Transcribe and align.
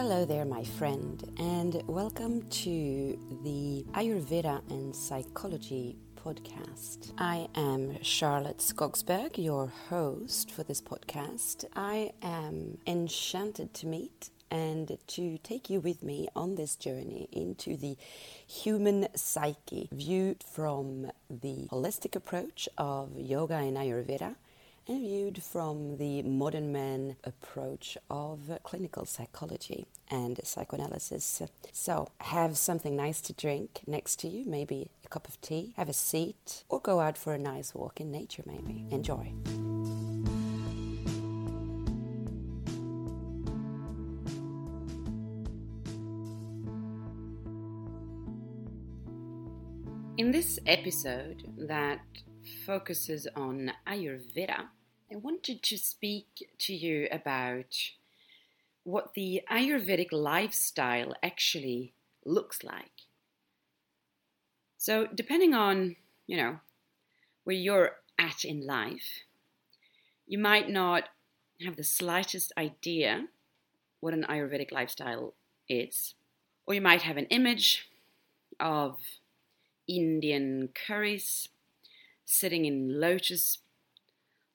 Hello 0.00 0.24
there, 0.24 0.44
my 0.44 0.62
friend, 0.62 1.24
and 1.40 1.82
welcome 1.88 2.48
to 2.50 3.18
the 3.42 3.84
Ayurveda 3.94 4.62
and 4.70 4.94
Psychology 4.94 5.96
podcast. 6.14 7.12
I 7.18 7.48
am 7.56 8.00
Charlotte 8.04 8.58
Skogsberg, 8.58 9.36
your 9.38 9.72
host 9.88 10.52
for 10.52 10.62
this 10.62 10.80
podcast. 10.80 11.64
I 11.74 12.12
am 12.22 12.78
enchanted 12.86 13.74
to 13.74 13.88
meet 13.88 14.30
and 14.52 14.96
to 15.08 15.36
take 15.38 15.68
you 15.68 15.80
with 15.80 16.04
me 16.04 16.28
on 16.36 16.54
this 16.54 16.76
journey 16.76 17.28
into 17.32 17.76
the 17.76 17.96
human 18.46 19.08
psyche, 19.16 19.88
viewed 19.90 20.44
from 20.44 21.10
the 21.28 21.66
holistic 21.72 22.14
approach 22.14 22.68
of 22.78 23.18
yoga 23.18 23.54
and 23.56 23.76
Ayurveda 23.76 24.36
and 24.88 25.00
viewed 25.00 25.42
from 25.42 25.98
the 25.98 26.22
modern 26.22 26.72
man 26.72 27.16
approach 27.24 27.98
of 28.10 28.50
clinical 28.62 29.04
psychology 29.04 29.86
and 30.10 30.40
psychoanalysis. 30.42 31.42
So, 31.72 32.08
have 32.20 32.56
something 32.56 32.96
nice 32.96 33.20
to 33.22 33.34
drink 33.34 33.82
next 33.86 34.18
to 34.20 34.28
you, 34.28 34.44
maybe 34.46 34.90
a 35.04 35.08
cup 35.08 35.28
of 35.28 35.38
tea, 35.42 35.74
have 35.76 35.90
a 35.90 35.92
seat, 35.92 36.64
or 36.70 36.80
go 36.80 37.00
out 37.00 37.18
for 37.18 37.34
a 37.34 37.38
nice 37.38 37.74
walk 37.74 38.00
in 38.00 38.10
nature, 38.10 38.42
maybe. 38.46 38.86
Enjoy. 38.90 39.32
In 50.16 50.32
this 50.32 50.58
episode 50.66 51.44
that 51.58 52.00
focuses 52.66 53.28
on 53.36 53.70
Ayurveda, 53.86 54.66
I 55.10 55.16
wanted 55.16 55.62
to 55.62 55.78
speak 55.78 56.50
to 56.58 56.74
you 56.74 57.08
about 57.10 57.92
what 58.84 59.14
the 59.14 59.40
Ayurvedic 59.50 60.08
lifestyle 60.12 61.14
actually 61.22 61.94
looks 62.26 62.62
like. 62.62 63.06
So, 64.76 65.06
depending 65.06 65.54
on, 65.54 65.96
you 66.26 66.36
know, 66.36 66.60
where 67.44 67.56
you're 67.56 67.96
at 68.18 68.44
in 68.44 68.66
life, 68.66 69.24
you 70.26 70.38
might 70.38 70.68
not 70.68 71.04
have 71.64 71.76
the 71.76 71.84
slightest 71.84 72.52
idea 72.58 73.28
what 74.00 74.12
an 74.12 74.26
Ayurvedic 74.28 74.70
lifestyle 74.70 75.32
is, 75.70 76.14
or 76.66 76.74
you 76.74 76.82
might 76.82 77.02
have 77.02 77.16
an 77.16 77.26
image 77.26 77.88
of 78.60 78.98
Indian 79.86 80.68
curries 80.74 81.48
sitting 82.26 82.66
in 82.66 83.00
lotus 83.00 83.58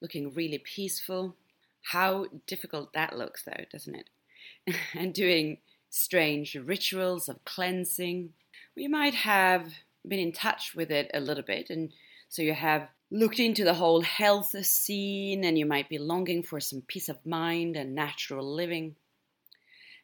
looking 0.04 0.34
really 0.34 0.58
peaceful. 0.58 1.34
How 1.80 2.26
difficult 2.46 2.92
that 2.92 3.16
looks, 3.16 3.42
though, 3.42 3.64
doesn't 3.72 3.94
it? 3.94 4.76
and 4.94 5.14
doing 5.14 5.56
strange 5.88 6.54
rituals 6.54 7.26
of 7.26 7.42
cleansing. 7.46 8.34
We 8.76 8.86
might 8.86 9.14
have 9.14 9.72
been 10.06 10.18
in 10.18 10.32
touch 10.32 10.74
with 10.74 10.90
it 10.90 11.10
a 11.14 11.20
little 11.20 11.42
bit, 11.42 11.70
and 11.70 11.90
so 12.28 12.42
you 12.42 12.52
have 12.52 12.88
looked 13.10 13.40
into 13.40 13.64
the 13.64 13.72
whole 13.72 14.02
health 14.02 14.54
scene, 14.66 15.42
and 15.42 15.58
you 15.58 15.64
might 15.64 15.88
be 15.88 15.96
longing 15.96 16.42
for 16.42 16.60
some 16.60 16.82
peace 16.82 17.08
of 17.08 17.24
mind 17.24 17.74
and 17.74 17.94
natural 17.94 18.44
living. 18.44 18.96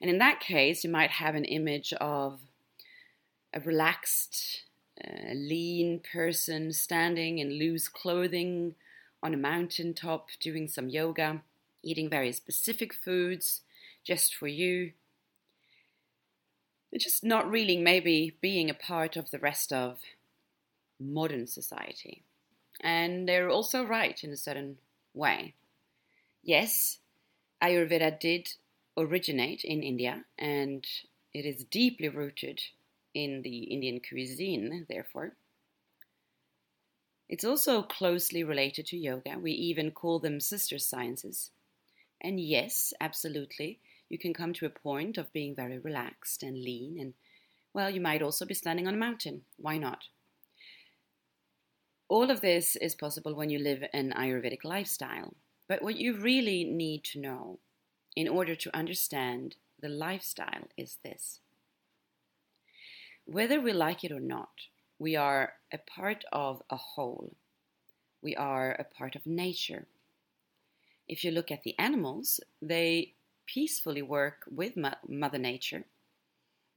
And 0.00 0.10
in 0.10 0.16
that 0.16 0.40
case, 0.40 0.82
you 0.82 0.88
might 0.88 1.10
have 1.10 1.34
an 1.34 1.44
image 1.44 1.92
of 2.00 2.40
a 3.52 3.60
relaxed, 3.60 4.62
uh, 5.04 5.34
lean 5.34 6.00
person 6.10 6.72
standing 6.72 7.38
in 7.38 7.58
loose 7.58 7.86
clothing 7.86 8.76
on 9.22 9.34
a 9.34 9.38
mountaintop 9.38 10.28
doing 10.40 10.68
some 10.68 10.88
yoga, 10.88 11.42
eating 11.82 12.08
very 12.08 12.32
specific 12.32 12.94
foods 12.94 13.62
just 14.04 14.34
for 14.34 14.46
you. 14.46 14.92
Just 16.98 17.22
not 17.22 17.48
really 17.48 17.76
maybe 17.76 18.36
being 18.40 18.68
a 18.68 18.74
part 18.74 19.16
of 19.16 19.30
the 19.30 19.38
rest 19.38 19.72
of 19.72 20.00
modern 20.98 21.46
society. 21.46 22.22
And 22.80 23.28
they're 23.28 23.50
also 23.50 23.84
right 23.84 24.22
in 24.24 24.30
a 24.30 24.36
certain 24.36 24.78
way. 25.14 25.54
Yes, 26.42 26.98
Ayurveda 27.62 28.18
did 28.18 28.54
originate 28.96 29.64
in 29.64 29.82
India 29.82 30.24
and 30.38 30.84
it 31.32 31.44
is 31.44 31.64
deeply 31.64 32.08
rooted 32.08 32.60
in 33.14 33.42
the 33.42 33.64
Indian 33.64 34.00
cuisine, 34.00 34.86
therefore. 34.88 35.34
It's 37.30 37.44
also 37.44 37.82
closely 37.82 38.42
related 38.42 38.86
to 38.86 38.98
yoga. 38.98 39.38
We 39.38 39.52
even 39.52 39.92
call 39.92 40.18
them 40.18 40.40
sister 40.40 40.80
sciences. 40.80 41.52
And 42.20 42.40
yes, 42.40 42.92
absolutely, 43.00 43.78
you 44.08 44.18
can 44.18 44.34
come 44.34 44.52
to 44.54 44.66
a 44.66 44.70
point 44.70 45.16
of 45.16 45.32
being 45.32 45.54
very 45.54 45.78
relaxed 45.78 46.42
and 46.42 46.60
lean, 46.60 46.98
and 46.98 47.14
well, 47.72 47.88
you 47.88 48.00
might 48.00 48.20
also 48.20 48.44
be 48.44 48.54
standing 48.54 48.88
on 48.88 48.94
a 48.94 48.98
mountain. 48.98 49.42
Why 49.58 49.78
not? 49.78 50.06
All 52.08 52.32
of 52.32 52.40
this 52.40 52.74
is 52.74 52.96
possible 52.96 53.36
when 53.36 53.48
you 53.48 53.60
live 53.60 53.84
an 53.92 54.12
Ayurvedic 54.16 54.64
lifestyle. 54.64 55.34
But 55.68 55.82
what 55.82 55.98
you 55.98 56.16
really 56.16 56.64
need 56.64 57.04
to 57.04 57.20
know 57.20 57.60
in 58.16 58.26
order 58.26 58.56
to 58.56 58.76
understand 58.76 59.54
the 59.80 59.88
lifestyle 59.88 60.66
is 60.76 60.98
this. 61.04 61.38
Whether 63.24 63.60
we 63.60 63.72
like 63.72 64.02
it 64.02 64.10
or 64.10 64.18
not, 64.18 64.48
we 65.00 65.16
are 65.16 65.54
a 65.72 65.78
part 65.78 66.24
of 66.30 66.62
a 66.68 66.76
whole. 66.76 67.34
We 68.22 68.36
are 68.36 68.72
a 68.72 68.84
part 68.84 69.16
of 69.16 69.26
nature. 69.26 69.86
If 71.08 71.24
you 71.24 71.30
look 71.30 71.50
at 71.50 71.62
the 71.62 71.74
animals, 71.78 72.38
they 72.60 73.14
peacefully 73.46 74.02
work 74.02 74.44
with 74.48 74.74
Mother 74.76 75.38
Nature 75.38 75.86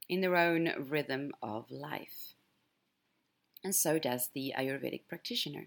in 0.08 0.22
their 0.22 0.36
own 0.36 0.72
rhythm 0.88 1.32
of 1.42 1.70
life. 1.70 2.32
And 3.62 3.74
so 3.74 3.98
does 3.98 4.30
the 4.34 4.54
Ayurvedic 4.58 5.02
practitioner. 5.06 5.66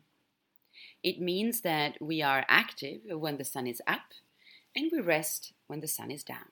It 1.03 1.21
means 1.21 1.61
that 1.61 2.01
we 2.01 2.23
are 2.23 2.43
active 2.47 3.01
when 3.05 3.37
the 3.37 3.45
sun 3.45 3.67
is 3.67 3.81
up 3.85 4.13
and 4.75 4.89
we 4.91 4.99
rest 4.99 5.53
when 5.67 5.79
the 5.79 5.87
sun 5.87 6.09
is 6.09 6.23
down. 6.23 6.51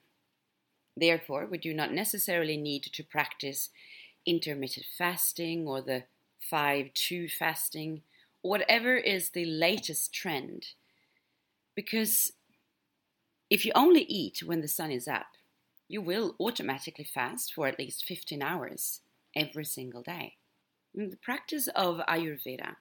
Therefore, 0.95 1.47
we 1.49 1.57
do 1.57 1.73
not 1.73 1.91
necessarily 1.91 2.57
need 2.57 2.83
to 2.83 3.03
practice 3.03 3.69
intermittent 4.25 4.85
fasting 4.97 5.67
or 5.67 5.81
the 5.81 6.03
5 6.39 6.93
2 6.93 7.27
fasting, 7.27 8.01
or 8.43 8.51
whatever 8.51 8.95
is 8.95 9.29
the 9.29 9.45
latest 9.45 10.13
trend. 10.13 10.67
Because 11.75 12.33
if 13.49 13.65
you 13.65 13.71
only 13.75 14.03
eat 14.03 14.43
when 14.43 14.61
the 14.61 14.67
sun 14.67 14.91
is 14.91 15.07
up, 15.07 15.27
you 15.87 16.01
will 16.01 16.35
automatically 16.39 17.05
fast 17.05 17.53
for 17.53 17.67
at 17.67 17.77
least 17.77 18.05
15 18.05 18.41
hours 18.41 19.01
every 19.35 19.65
single 19.65 20.01
day. 20.01 20.35
And 20.95 21.11
the 21.11 21.17
practice 21.17 21.67
of 21.75 21.97
Ayurveda 22.07 22.75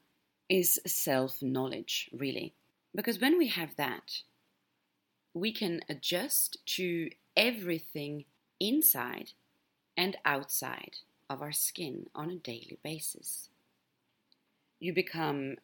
is 0.49 0.81
self 0.87 1.43
knowledge, 1.43 2.10
really. 2.12 2.54
Because 2.94 3.21
when 3.21 3.38
we 3.38 3.49
have 3.49 3.77
that, 3.77 4.22
we 5.34 5.53
can 5.53 5.83
adjust 5.88 6.59
to 6.66 7.10
everything 7.37 8.25
inside 8.60 9.33
and 9.97 10.16
outside 10.25 10.99
of 11.29 11.43
our 11.43 11.53
skin 11.53 12.07
on 12.15 12.31
a 12.31 12.37
daily 12.37 12.79
basis. 12.83 13.49
You 14.79 14.93
become 14.93 15.57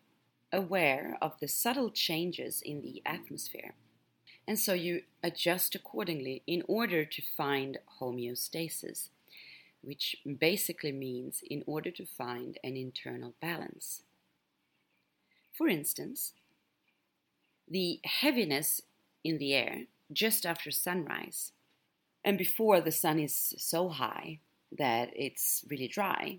aware 0.52 1.16
of 1.20 1.38
the 1.40 1.48
subtle 1.48 1.90
changes 1.90 2.62
in 2.62 2.82
the 2.82 3.02
atmosphere, 3.04 3.74
and 4.46 4.58
so 4.58 4.72
you 4.72 5.02
adjust 5.22 5.74
accordingly 5.74 6.42
in 6.46 6.62
order 6.66 7.04
to 7.04 7.22
find 7.36 7.78
homeostasis, 8.00 9.08
which 9.82 10.16
basically 10.38 10.92
means 10.92 11.42
in 11.48 11.62
order 11.66 11.90
to 11.90 12.04
find 12.04 12.58
an 12.64 12.76
internal 12.76 13.34
balance. 13.40 14.02
For 15.52 15.68
instance, 15.68 16.32
the 17.68 18.00
heaviness 18.04 18.82
in 19.22 19.38
the 19.38 19.54
air 19.54 19.82
just 20.12 20.44
after 20.44 20.70
sunrise 20.70 21.52
and 22.24 22.36
before 22.36 22.80
the 22.80 22.92
sun 22.92 23.18
is 23.18 23.54
so 23.58 23.88
high 23.88 24.40
that 24.76 25.10
it's 25.14 25.64
really 25.68 25.88
dry 25.88 26.38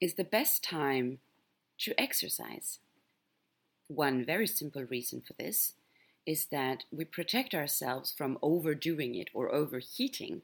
is 0.00 0.14
the 0.14 0.24
best 0.24 0.62
time 0.62 1.18
to 1.78 1.98
exercise. 2.00 2.78
One 3.88 4.24
very 4.24 4.46
simple 4.46 4.84
reason 4.84 5.22
for 5.26 5.34
this 5.34 5.74
is 6.26 6.46
that 6.46 6.84
we 6.90 7.04
protect 7.04 7.54
ourselves 7.54 8.12
from 8.16 8.38
overdoing 8.42 9.14
it 9.14 9.28
or 9.34 9.52
overheating 9.52 10.42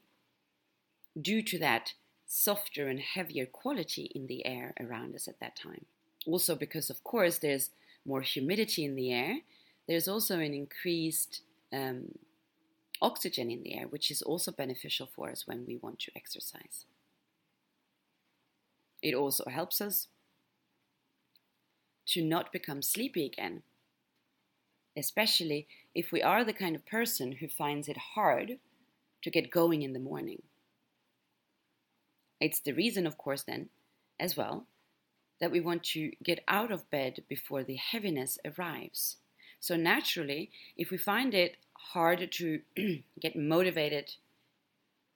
due 1.19 1.41
to 1.41 1.57
that 1.59 1.93
softer 2.25 2.87
and 2.87 2.99
heavier 2.99 3.45
quality 3.45 4.11
in 4.13 4.27
the 4.27 4.45
air 4.45 4.73
around 4.79 5.15
us 5.15 5.27
at 5.27 5.39
that 5.39 5.55
time. 5.55 5.85
Also, 6.25 6.55
because 6.55 6.89
of 6.89 7.03
course 7.03 7.37
there's 7.37 7.71
more 8.05 8.21
humidity 8.21 8.85
in 8.85 8.95
the 8.95 9.11
air, 9.11 9.39
there's 9.87 10.07
also 10.07 10.39
an 10.39 10.53
increased 10.53 11.41
um, 11.73 12.17
oxygen 13.01 13.49
in 13.49 13.63
the 13.63 13.75
air, 13.75 13.87
which 13.87 14.11
is 14.11 14.21
also 14.21 14.51
beneficial 14.51 15.09
for 15.15 15.29
us 15.31 15.47
when 15.47 15.65
we 15.65 15.77
want 15.77 15.99
to 15.99 16.11
exercise. 16.15 16.85
It 19.01 19.13
also 19.13 19.45
helps 19.49 19.81
us 19.81 20.07
to 22.07 22.23
not 22.23 22.51
become 22.51 22.81
sleepy 22.81 23.25
again, 23.25 23.63
especially 24.97 25.67
if 25.93 26.11
we 26.11 26.21
are 26.21 26.43
the 26.43 26.53
kind 26.53 26.75
of 26.75 26.85
person 26.85 27.33
who 27.33 27.47
finds 27.47 27.87
it 27.87 27.97
hard 28.15 28.59
to 29.21 29.29
get 29.29 29.51
going 29.51 29.83
in 29.83 29.93
the 29.93 29.99
morning. 29.99 30.41
It's 32.39 32.59
the 32.59 32.73
reason, 32.73 33.05
of 33.05 33.17
course, 33.17 33.43
then, 33.43 33.69
as 34.19 34.35
well, 34.35 34.65
that 35.39 35.51
we 35.51 35.59
want 35.59 35.83
to 35.83 36.11
get 36.23 36.43
out 36.47 36.71
of 36.71 36.89
bed 36.89 37.23
before 37.27 37.63
the 37.63 37.75
heaviness 37.75 38.37
arrives. 38.45 39.17
So, 39.59 39.75
naturally, 39.75 40.51
if 40.77 40.89
we 40.89 40.97
find 40.97 41.33
it 41.33 41.57
hard 41.73 42.31
to 42.31 42.61
get 43.19 43.35
motivated 43.35 44.11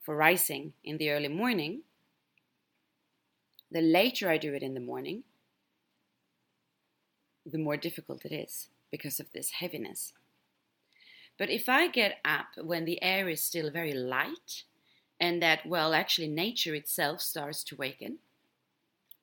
for 0.01 0.15
rising 0.15 0.73
in 0.83 0.97
the 0.97 1.11
early 1.11 1.29
morning, 1.29 1.83
the 3.73 3.81
later 3.81 4.29
I 4.29 4.37
do 4.37 4.53
it 4.53 4.61
in 4.61 4.75
the 4.75 4.79
morning, 4.79 5.23
the 7.45 7.57
more 7.57 7.75
difficult 7.75 8.23
it 8.23 8.31
is 8.31 8.69
because 8.91 9.19
of 9.19 9.31
this 9.33 9.49
heaviness. 9.49 10.13
But 11.39 11.49
if 11.49 11.67
I 11.67 11.87
get 11.87 12.19
up 12.23 12.45
when 12.61 12.85
the 12.85 13.01
air 13.01 13.27
is 13.27 13.41
still 13.41 13.71
very 13.71 13.91
light, 13.93 14.63
and 15.19 15.41
that, 15.41 15.65
well, 15.65 15.93
actually 15.93 16.27
nature 16.27 16.75
itself 16.75 17.21
starts 17.21 17.63
to 17.63 17.75
waken, 17.75 18.19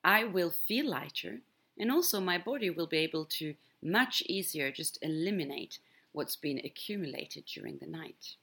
I 0.03 0.25
will 0.25 0.51
feel 0.51 0.89
lighter, 0.89 1.39
and 1.79 1.89
also 1.89 2.19
my 2.19 2.37
body 2.37 2.69
will 2.69 2.87
be 2.87 2.97
able 2.97 3.25
to 3.39 3.55
much 3.81 4.21
easier 4.27 4.71
just 4.71 4.99
eliminate 5.01 5.79
what's 6.11 6.35
been 6.35 6.59
accumulated 6.59 7.45
during 7.45 7.77
the 7.77 7.87
night. 7.87 8.35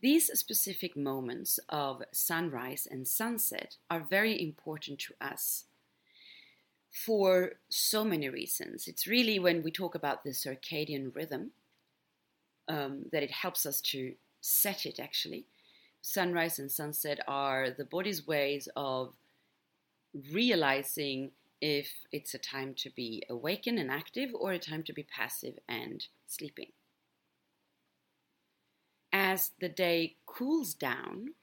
These 0.00 0.38
specific 0.38 0.96
moments 0.96 1.60
of 1.68 2.02
sunrise 2.10 2.88
and 2.90 3.06
sunset 3.06 3.76
are 3.90 4.00
very 4.00 4.40
important 4.40 4.98
to 5.00 5.14
us 5.20 5.64
for 6.90 7.52
so 7.68 8.02
many 8.04 8.28
reasons. 8.28 8.88
It's 8.88 9.06
really 9.06 9.38
when 9.38 9.62
we 9.62 9.70
talk 9.70 9.94
about 9.94 10.24
the 10.24 10.30
circadian 10.30 11.14
rhythm 11.14 11.52
um, 12.66 13.04
that 13.12 13.22
it 13.22 13.30
helps 13.30 13.66
us 13.66 13.80
to 13.82 14.14
set 14.40 14.86
it 14.86 14.98
actually. 14.98 15.46
Sunrise 16.00 16.58
and 16.58 16.70
sunset 16.70 17.20
are 17.28 17.70
the 17.70 17.84
body's 17.84 18.26
ways 18.26 18.68
of 18.74 19.12
realizing 20.32 21.32
if 21.60 21.92
it's 22.10 22.32
a 22.32 22.38
time 22.38 22.74
to 22.74 22.90
be 22.90 23.22
awakened 23.28 23.78
and 23.78 23.90
active 23.90 24.30
or 24.34 24.52
a 24.52 24.58
time 24.58 24.82
to 24.84 24.94
be 24.94 25.02
passive 25.02 25.58
and 25.68 26.06
sleeping. 26.26 26.72
As 29.12 29.50
the 29.60 29.68
day 29.68 30.16
cools 30.26 30.74
down, 30.74 31.34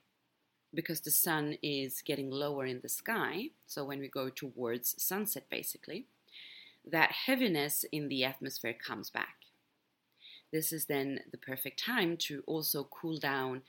because 0.74 1.02
the 1.02 1.12
sun 1.12 1.58
is 1.62 2.02
getting 2.02 2.30
lower 2.30 2.66
in 2.66 2.82
the 2.82 2.90
sky, 2.90 3.50
so 3.66 3.84
when 3.84 4.00
we 4.00 4.08
go 4.08 4.30
towards 4.30 5.02
sunset 5.02 5.46
basically, 5.50 6.06
that 6.86 7.12
heaviness 7.12 7.84
in 7.92 8.08
the 8.08 8.24
atmosphere 8.24 8.74
comes 8.74 9.10
back. 9.10 9.36
This 10.52 10.72
is 10.72 10.86
then 10.86 11.20
the 11.32 11.38
perfect 11.38 11.84
time 11.84 12.16
to 12.18 12.44
also 12.48 12.86
cool 12.86 13.18
down 13.18 13.64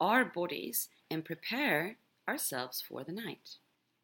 our 0.00 0.24
bodies 0.24 0.88
and 1.10 1.24
prepare 1.24 1.96
ourselves 2.28 2.82
for 2.86 3.02
the 3.02 3.12
night. 3.12 3.56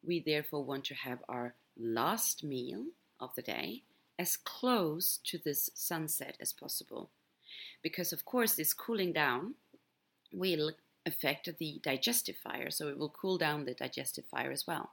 We 0.02 0.20
therefore 0.20 0.64
want 0.64 0.84
to 0.86 0.94
have 0.94 1.18
our 1.28 1.54
last 1.78 2.42
meal 2.42 2.86
of 3.20 3.34
the 3.34 3.42
day 3.42 3.82
as 4.18 4.36
close 4.36 5.18
to 5.24 5.38
this 5.38 5.70
sunset 5.74 6.36
as 6.40 6.52
possible. 6.52 7.10
Because, 7.84 8.12
of 8.12 8.24
course, 8.24 8.54
this 8.54 8.74
cooling 8.74 9.12
down 9.12 9.54
will 10.32 10.72
affect 11.06 11.48
the 11.58 11.80
digestive 11.84 12.36
fire, 12.36 12.70
so 12.70 12.88
it 12.88 12.98
will 12.98 13.10
cool 13.10 13.38
down 13.38 13.66
the 13.66 13.74
digestive 13.74 14.24
fire 14.24 14.50
as 14.50 14.66
well. 14.66 14.90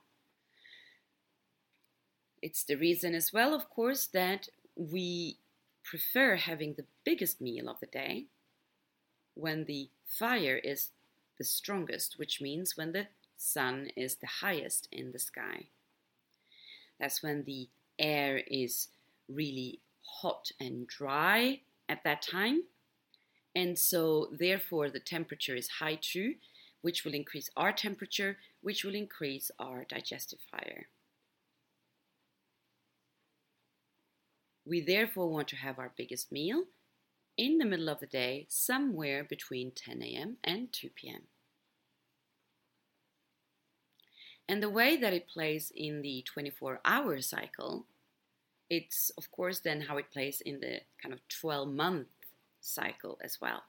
It's 2.41 2.63
the 2.63 2.75
reason, 2.75 3.15
as 3.15 3.31
well, 3.31 3.55
of 3.55 3.69
course, 3.69 4.07
that 4.07 4.49
we 4.75 5.37
prefer 5.83 6.35
having 6.35 6.73
the 6.73 6.85
biggest 7.05 7.39
meal 7.39 7.69
of 7.69 7.79
the 7.79 7.87
day 7.87 8.25
when 9.35 9.65
the 9.65 9.89
fire 10.05 10.57
is 10.57 10.89
the 11.37 11.45
strongest, 11.45 12.19
which 12.19 12.41
means 12.41 12.75
when 12.75 12.91
the 12.91 13.07
sun 13.37 13.89
is 13.95 14.15
the 14.15 14.27
highest 14.41 14.87
in 14.91 15.13
the 15.13 15.19
sky. 15.19 15.67
That's 16.99 17.23
when 17.23 17.45
the 17.45 17.69
air 17.97 18.41
is 18.47 18.89
really 19.29 19.79
hot 20.03 20.51
and 20.59 20.87
dry 20.87 21.61
at 21.87 22.03
that 22.03 22.21
time. 22.21 22.63
And 23.53 23.77
so, 23.77 24.29
therefore, 24.31 24.89
the 24.89 24.99
temperature 24.99 25.55
is 25.55 25.67
high 25.79 25.99
too, 26.01 26.35
which 26.81 27.03
will 27.03 27.13
increase 27.13 27.49
our 27.57 27.71
temperature, 27.71 28.37
which 28.61 28.83
will 28.83 28.95
increase 28.95 29.51
our 29.59 29.85
digestive 29.87 30.39
fire. 30.49 30.87
We 34.65 34.81
therefore 34.81 35.29
want 35.29 35.47
to 35.49 35.55
have 35.57 35.79
our 35.79 35.91
biggest 35.97 36.31
meal 36.31 36.65
in 37.37 37.57
the 37.57 37.65
middle 37.65 37.89
of 37.89 37.99
the 37.99 38.07
day, 38.07 38.45
somewhere 38.49 39.23
between 39.23 39.71
10 39.71 40.01
a.m. 40.01 40.37
and 40.43 40.71
2 40.71 40.89
p.m. 40.95 41.23
And 44.47 44.61
the 44.61 44.69
way 44.69 44.97
that 44.97 45.13
it 45.13 45.27
plays 45.27 45.71
in 45.75 46.01
the 46.01 46.23
24 46.23 46.81
hour 46.85 47.21
cycle, 47.21 47.85
it's 48.69 49.09
of 49.17 49.31
course 49.31 49.59
then 49.59 49.81
how 49.81 49.97
it 49.97 50.11
plays 50.11 50.41
in 50.41 50.59
the 50.59 50.81
kind 51.01 51.13
of 51.13 51.27
12 51.29 51.69
month 51.69 52.07
cycle 52.61 53.19
as 53.23 53.39
well. 53.41 53.63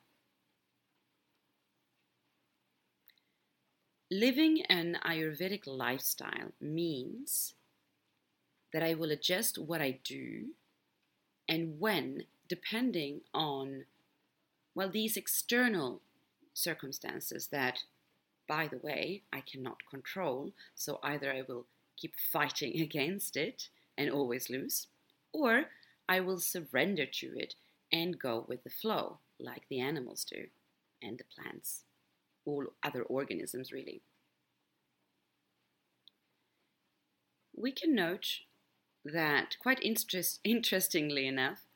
Living 4.11 4.63
an 4.69 4.99
Ayurvedic 5.05 5.63
lifestyle 5.67 6.53
means 6.61 7.55
that 8.73 8.83
I 8.83 8.95
will 8.95 9.11
adjust 9.11 9.59
what 9.59 9.81
I 9.81 9.99
do 10.05 10.51
and 11.49 11.81
when, 11.81 12.25
depending 12.49 13.23
on, 13.35 13.85
well, 14.75 14.89
these 14.89 15.17
external 15.17 16.01
circumstances 16.55 17.49
that 17.49 17.85
by 18.49 18.69
the 18.69 18.79
way, 18.79 19.23
I 19.33 19.41
cannot 19.41 19.87
control, 19.89 20.53
so 20.75 20.99
either 21.03 21.33
I 21.33 21.43
will 21.49 21.67
keep 21.97 22.15
fighting 22.33 22.81
against 22.89 23.37
it 23.37 23.69
and 23.97 24.11
always 24.11 24.51
lose, 24.51 24.89
or 25.33 25.67
I 26.09 26.21
will 26.21 26.41
surrender 26.41 27.07
to 27.07 27.39
it 27.39 27.55
and 27.93 28.19
go 28.19 28.45
with 28.49 28.65
the 28.65 28.71
flow, 28.71 29.19
like 29.39 29.63
the 29.69 29.81
animals 29.81 30.25
do, 30.25 30.47
and 31.03 31.19
the 31.19 31.25
plants, 31.25 31.85
all 32.45 32.67
other 32.83 33.03
organisms, 33.03 33.73
really. 33.73 34.03
We 37.55 37.73
can 37.73 37.95
note 37.95 38.41
that, 39.05 39.57
quite 39.61 39.83
interest, 39.83 40.41
interestingly 40.45 41.27
enough, 41.27 41.67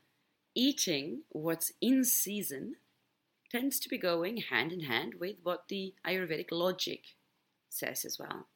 eating 0.55 1.23
what's 1.29 1.73
in 1.81 2.05
season 2.05 2.77
tends 3.51 3.79
to 3.81 3.89
be 3.89 3.99
going 3.99 4.39
hand 4.39 4.73
in 4.73 4.81
hand 4.81 5.15
with 5.21 5.37
what 5.43 5.65
the 5.69 5.95
Ayurvedic 6.07 6.49
logic 6.51 7.01
says 7.69 8.05
as 8.05 8.19
well. 8.19 8.47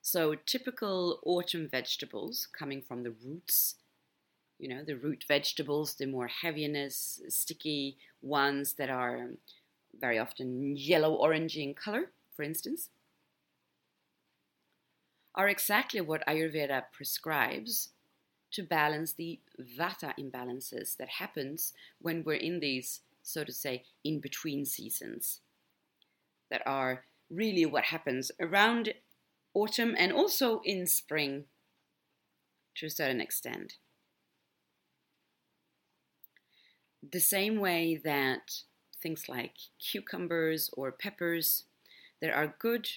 So, 0.00 0.34
typical 0.34 1.20
autumn 1.24 1.68
vegetables 1.68 2.46
coming 2.56 2.82
from 2.82 3.02
the 3.02 3.10
roots, 3.10 3.74
you 4.58 4.68
know, 4.68 4.82
the 4.84 4.96
root 4.96 5.24
vegetables, 5.28 5.94
the 5.94 6.06
more 6.06 6.26
heaviness, 6.26 7.20
sticky 7.28 7.96
ones 8.22 8.74
that 8.74 8.90
are 8.90 9.30
very 9.98 10.18
often 10.18 10.76
yellow 10.76 11.16
orangey 11.16 11.62
in 11.62 11.74
color, 11.74 12.10
for 12.34 12.42
instance, 12.42 12.90
are 15.34 15.48
exactly 15.48 16.00
what 16.00 16.26
Ayurveda 16.26 16.84
prescribes 16.92 17.90
to 18.50 18.62
balance 18.62 19.12
the 19.12 19.38
vata 19.60 20.12
imbalances 20.18 20.96
that 20.96 21.08
happens 21.08 21.72
when 22.00 22.24
we're 22.24 22.34
in 22.34 22.60
these 22.60 23.00
so 23.28 23.44
to 23.44 23.52
say, 23.52 23.84
in 24.02 24.20
between 24.20 24.64
seasons 24.64 25.40
that 26.50 26.62
are 26.66 27.04
really 27.30 27.66
what 27.66 27.84
happens 27.84 28.32
around 28.40 28.94
autumn 29.52 29.94
and 29.98 30.12
also 30.12 30.60
in 30.64 30.86
spring 30.86 31.44
to 32.74 32.86
a 32.86 32.90
certain 32.90 33.20
extent. 33.20 33.74
The 37.10 37.20
same 37.20 37.60
way 37.60 38.00
that 38.04 38.62
things 39.00 39.28
like 39.28 39.54
cucumbers 39.78 40.70
or 40.72 40.92
peppers, 40.92 41.64
there 42.20 42.34
are 42.34 42.54
good 42.58 42.88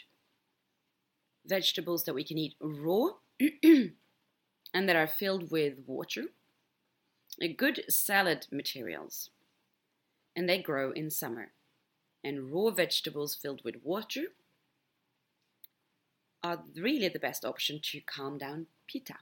vegetables 1.46 2.04
that 2.06 2.16
we 2.16 2.24
can 2.24 2.38
eat 2.38 2.56
raw 2.60 3.10
and 3.64 3.94
that 4.74 4.96
are 4.96 5.08
filled 5.08 5.52
with 5.52 5.80
water, 5.86 6.26
good 7.58 7.84
salad 7.90 8.48
materials 8.52 9.30
and 10.36 10.48
they 10.48 10.62
grow 10.62 10.92
in 10.92 11.10
summer. 11.10 11.52
And 12.24 12.52
raw 12.52 12.70
vegetables 12.70 13.36
filled 13.36 13.62
with 13.64 13.76
water 13.84 14.26
are 16.44 16.64
really 16.76 17.08
the 17.08 17.20
best 17.20 17.44
option 17.46 17.80
to 17.84 18.00
calm 18.02 18.38
down 18.38 18.68
pitta, 18.88 19.16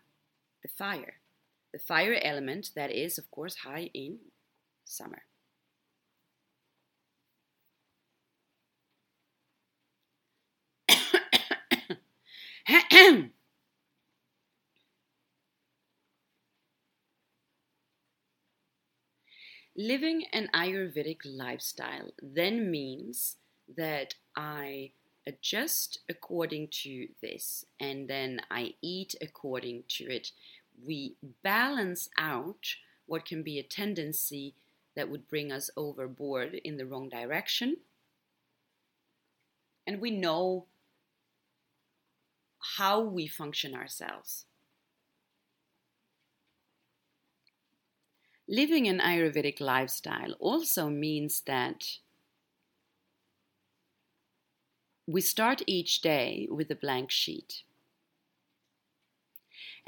the 0.61 0.69
fire. 0.69 1.15
The 1.71 1.79
fire 1.79 2.19
element 2.21 2.71
that 2.75 2.91
is, 2.91 3.17
of 3.17 3.29
course, 3.31 3.57
high 3.57 3.89
in 3.93 4.19
summer. 4.89 5.23
Living 19.75 20.25
an 20.33 20.49
Ayurvedic 20.53 21.21
lifestyle 21.25 22.11
then 22.21 22.69
means 22.69 23.37
that 23.77 24.15
I 24.35 24.91
adjust 25.25 25.99
according 26.09 26.67
to 26.83 27.07
this 27.21 27.65
and 27.79 28.09
then 28.09 28.41
I 28.49 28.73
eat 28.81 29.15
according 29.21 29.83
to 29.89 30.05
it, 30.05 30.31
we 30.85 31.15
balance 31.43 32.09
out 32.17 32.75
what 33.05 33.25
can 33.25 33.43
be 33.43 33.59
a 33.59 33.63
tendency 33.63 34.55
that 34.99 35.09
would 35.09 35.29
bring 35.29 35.49
us 35.49 35.69
overboard 35.77 36.55
in 36.65 36.75
the 36.75 36.85
wrong 36.85 37.07
direction. 37.07 37.77
And 39.87 40.01
we 40.01 40.11
know 40.11 40.65
how 42.75 42.99
we 42.99 43.25
function 43.27 43.73
ourselves. 43.73 44.43
Living 48.45 48.89
an 48.89 48.99
Ayurvedic 48.99 49.61
lifestyle 49.61 50.33
also 50.37 50.89
means 50.89 51.43
that 51.47 51.99
we 55.07 55.21
start 55.21 55.61
each 55.65 56.01
day 56.01 56.45
with 56.51 56.69
a 56.69 56.75
blank 56.75 57.09
sheet. 57.09 57.63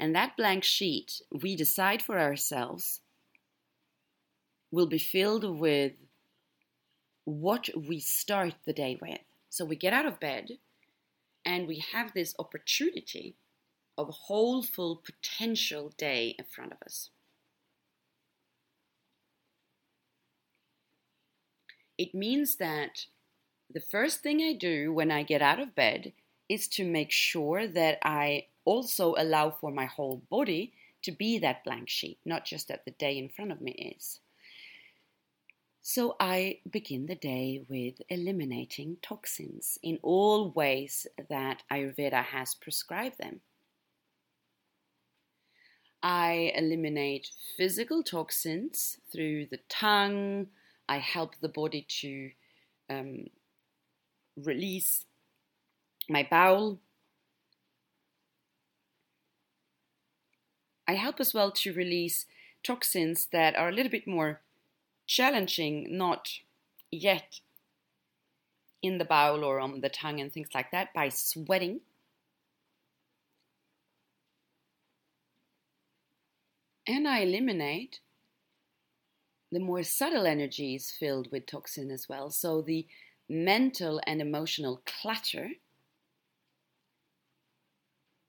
And 0.00 0.16
that 0.16 0.38
blank 0.38 0.64
sheet, 0.64 1.20
we 1.30 1.54
decide 1.54 2.00
for 2.00 2.18
ourselves, 2.18 3.01
will 4.72 4.86
be 4.86 4.98
filled 4.98 5.44
with 5.60 5.92
what 7.24 7.68
we 7.76 8.00
start 8.00 8.54
the 8.64 8.72
day 8.72 8.98
with. 9.00 9.20
So 9.50 9.64
we 9.64 9.76
get 9.76 9.92
out 9.92 10.06
of 10.06 10.18
bed 10.18 10.52
and 11.44 11.68
we 11.68 11.84
have 11.92 12.12
this 12.14 12.34
opportunity 12.38 13.36
of 13.98 14.08
a 14.08 14.12
whole 14.12 14.62
full 14.62 14.96
potential 14.96 15.92
day 15.96 16.34
in 16.38 16.44
front 16.46 16.72
of 16.72 16.78
us. 16.84 17.10
It 21.98 22.14
means 22.14 22.56
that 22.56 23.06
the 23.72 23.80
first 23.80 24.22
thing 24.22 24.40
I 24.40 24.54
do 24.54 24.92
when 24.92 25.10
I 25.10 25.22
get 25.22 25.42
out 25.42 25.60
of 25.60 25.74
bed 25.74 26.12
is 26.48 26.66
to 26.68 26.84
make 26.84 27.10
sure 27.10 27.66
that 27.68 27.98
I 28.02 28.46
also 28.64 29.14
allow 29.16 29.50
for 29.50 29.70
my 29.70 29.84
whole 29.84 30.22
body 30.30 30.72
to 31.02 31.12
be 31.12 31.38
that 31.38 31.64
blank 31.64 31.88
sheet, 31.88 32.18
not 32.24 32.44
just 32.44 32.68
that 32.68 32.84
the 32.84 32.90
day 32.92 33.18
in 33.18 33.28
front 33.28 33.52
of 33.52 33.60
me 33.60 33.94
is. 33.96 34.20
So 35.84 36.14
I 36.20 36.60
begin 36.70 37.06
the 37.06 37.16
day 37.16 37.64
with 37.68 37.94
eliminating 38.08 38.98
toxins 39.02 39.78
in 39.82 39.98
all 40.00 40.52
ways 40.52 41.08
that 41.28 41.64
Ayurveda 41.72 42.22
has 42.22 42.54
prescribed 42.54 43.18
them. 43.18 43.40
I 46.00 46.52
eliminate 46.54 47.28
physical 47.56 48.04
toxins 48.04 48.98
through 49.10 49.46
the 49.46 49.58
tongue. 49.68 50.46
I 50.88 50.98
help 50.98 51.34
the 51.40 51.48
body 51.48 51.84
to 52.00 52.30
um, 52.88 53.26
release 54.36 55.04
my 56.08 56.26
bowel. 56.30 56.78
I 60.86 60.94
help 60.94 61.18
as 61.18 61.34
well 61.34 61.50
to 61.50 61.72
release 61.72 62.26
toxins 62.62 63.26
that 63.32 63.56
are 63.56 63.68
a 63.68 63.72
little 63.72 63.90
bit 63.90 64.06
more 64.06 64.42
challenging, 65.06 65.96
not 65.96 66.28
yet 66.90 67.40
in 68.82 68.98
the 68.98 69.04
bowel 69.04 69.44
or 69.44 69.60
on 69.60 69.80
the 69.80 69.88
tongue 69.88 70.20
and 70.20 70.32
things 70.32 70.48
like 70.54 70.70
that, 70.72 70.92
by 70.92 71.08
sweating. 71.08 71.80
And 76.86 77.06
I 77.06 77.20
eliminate 77.20 78.00
the 79.52 79.60
more 79.60 79.82
subtle 79.82 80.26
energies 80.26 80.90
filled 80.98 81.30
with 81.30 81.46
toxin 81.46 81.90
as 81.90 82.08
well. 82.08 82.30
So 82.30 82.60
the 82.62 82.86
mental 83.28 84.00
and 84.06 84.20
emotional 84.20 84.82
clutter 84.84 85.50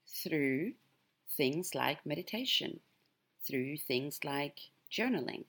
through 0.07 0.73
things 1.35 1.73
like 1.73 2.05
meditation, 2.05 2.79
through 3.47 3.77
things 3.77 4.19
like 4.23 4.59
journaling. 4.91 5.45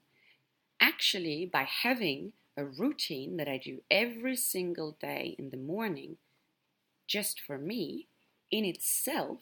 Actually, 0.85 1.49
by 1.51 1.63
having 1.63 2.35
a 2.59 2.65
routine 2.67 3.39
that 3.39 3.49
I 3.49 3.57
do 3.57 3.81
every 3.91 4.37
single 4.37 4.99
day 5.01 5.35
in 5.39 5.49
the 5.49 5.57
morning, 5.57 6.19
just 7.07 7.41
for 7.41 7.57
me, 7.57 8.09
in 8.51 8.67
itself 8.67 9.41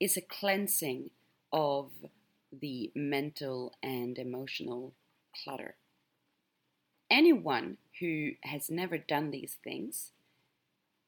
is 0.00 0.16
a 0.16 0.20
cleansing 0.20 1.10
of 1.52 1.92
the 2.50 2.90
mental 2.96 3.74
and 3.80 4.18
emotional 4.18 4.92
clutter. 5.32 5.76
Anyone 7.08 7.76
who 8.00 8.32
has 8.42 8.68
never 8.68 8.98
done 8.98 9.30
these 9.30 9.58
things 9.62 10.10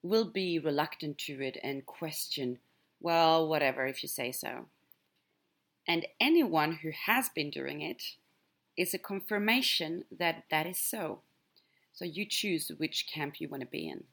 will 0.04 0.30
be 0.30 0.60
reluctant 0.60 1.18
to 1.18 1.42
it 1.42 1.58
and 1.64 1.84
question, 1.84 2.60
well, 3.00 3.48
whatever, 3.48 3.86
if 3.86 4.04
you 4.04 4.08
say 4.08 4.30
so. 4.30 4.66
And 5.84 6.06
anyone 6.20 6.78
who 6.82 6.92
has 7.06 7.28
been 7.28 7.50
doing 7.50 7.80
it 7.80 8.04
is 8.78 8.94
a 8.94 8.98
confirmation 8.98 10.04
that 10.16 10.44
that 10.50 10.66
is 10.66 10.78
so. 10.78 11.20
So 11.92 12.04
you 12.04 12.24
choose 12.24 12.70
which 12.78 13.08
camp 13.12 13.40
you 13.40 13.48
want 13.48 13.62
to 13.62 13.66
be 13.66 13.88
in. 13.88 14.04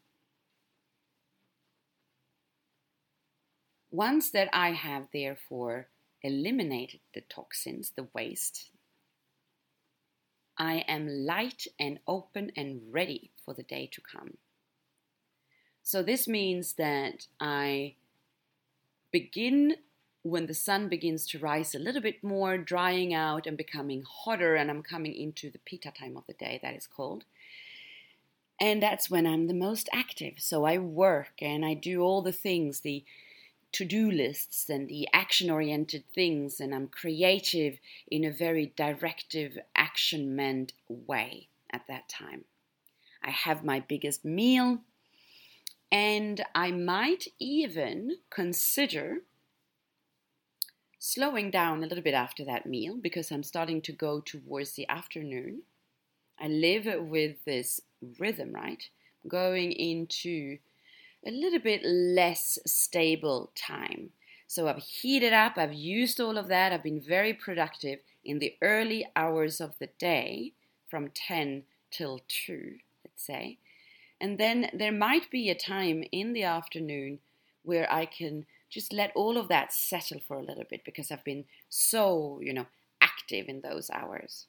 Once 3.92 4.32
that 4.32 4.50
I 4.52 4.72
have 4.72 5.08
therefore 5.14 5.88
eliminated 6.24 7.00
the 7.14 7.22
toxins, 7.22 7.92
the 7.96 8.08
waste, 8.14 8.72
I 10.58 10.84
am 10.88 11.08
light 11.08 11.68
and 11.80 12.00
open 12.08 12.52
and 12.58 12.82
ready 12.90 13.30
for 13.44 13.54
the 13.54 13.64
day 13.64 13.88
to 13.94 14.02
come. 14.02 14.38
So, 15.84 16.02
this 16.02 16.28
means 16.28 16.74
that 16.74 17.28
I 17.40 17.96
begin 19.12 19.76
when 20.26 20.48
the 20.48 20.56
sun 20.56 20.90
begins 20.90 21.28
to 21.28 21.38
rise 21.38 21.76
a 21.76 21.80
little 21.80 22.02
bit 22.02 22.24
more, 22.24 22.58
drying 22.58 23.14
out 23.14 23.46
and 23.46 23.56
becoming 23.56 24.02
hotter, 24.02 24.56
and 24.56 24.72
I'm 24.72 24.82
coming 24.82 25.14
into 25.14 25.52
the 25.52 25.60
Pitta 25.60 25.92
time 25.92 26.18
of 26.18 26.26
the 26.26 26.34
day, 26.34 26.60
that 26.64 26.76
is 26.76 26.88
called. 26.88 27.26
And 28.60 28.82
that's 28.82 29.08
when 29.08 29.28
I'm 29.28 29.46
the 29.46 29.54
most 29.54 29.88
active. 29.94 30.36
So 30.40 30.66
I 30.66 30.80
work 30.80 31.34
and 31.42 31.64
I 31.64 31.76
do 31.76 32.02
all 32.02 32.24
the 32.24 32.32
things, 32.32 32.80
the 32.80 33.06
to 33.74 33.86
do 33.86 34.10
lists 34.10 34.68
and 34.68 34.88
the 34.88 35.08
action 35.14 35.52
oriented 35.52 36.06
things, 36.16 36.60
and 36.60 36.74
I'm 36.74 36.88
creative 36.88 37.78
in 38.10 38.26
a 38.26 38.32
very 38.32 38.74
directive, 38.76 39.60
action 39.76 40.36
meant 40.36 40.74
way 40.90 41.50
at 41.70 41.86
that 41.88 42.10
time. 42.10 42.46
I 43.24 43.30
have 43.30 43.64
my 43.64 43.80
biggest 43.80 44.26
meal, 44.26 44.80
and 45.92 46.44
I 46.56 46.72
might 46.72 47.28
even 47.38 48.18
consider 48.32 49.20
slowing 51.06 51.52
down 51.52 51.84
a 51.84 51.88
little 51.88 52.04
bit 52.04 52.16
after 52.16 52.44
that 52.44 52.66
meal 52.66 52.98
because 53.00 53.32
I'm 53.32 53.44
starting 53.44 53.80
to 53.84 53.92
go 53.92 54.22
towards 54.22 54.72
the 54.72 54.90
afternoon. 54.90 55.62
I 56.40 56.48
live 56.48 56.88
with 57.08 57.46
this 57.46 57.80
rhythm, 58.18 58.54
right? 58.54 58.84
Going 59.28 59.72
into 59.72 60.58
a 61.24 61.30
little 61.30 61.60
bit 61.60 61.86
less 61.86 62.58
stable 62.66 63.52
time. 63.54 64.10
So 64.48 64.68
I've 64.68 64.82
heated 64.82 65.32
up, 65.32 65.58
I've 65.58 65.74
used 65.76 66.20
all 66.20 66.40
of 66.40 66.48
that, 66.48 66.74
I've 66.74 66.82
been 66.82 67.02
very 67.02 67.34
productive 67.34 68.00
in 68.24 68.40
the 68.40 68.56
early 68.64 69.06
hours 69.16 69.62
of 69.62 69.78
the 69.78 69.90
day 70.00 70.54
from 70.90 71.12
10 71.14 71.64
till 71.92 72.22
2, 72.28 72.78
let's 73.04 73.24
say. 73.24 73.60
And 74.20 74.40
then 74.40 74.72
there 74.74 74.92
might 74.92 75.30
be 75.30 75.52
a 75.52 75.56
time 75.56 76.04
in 76.12 76.34
the 76.34 76.44
afternoon 76.44 77.20
where 77.62 77.92
I 77.94 78.08
can 78.08 78.48
just 78.76 78.92
let 78.92 79.14
all 79.16 79.38
of 79.38 79.48
that 79.48 79.72
settle 79.72 80.20
for 80.28 80.38
a 80.38 80.44
little 80.44 80.66
bit 80.70 80.84
because 80.84 81.10
I've 81.10 81.24
been 81.24 81.46
so, 81.70 82.42
you 82.44 82.52
know, 82.52 82.66
active 83.00 83.48
in 83.48 83.62
those 83.62 83.90
hours. 83.90 84.48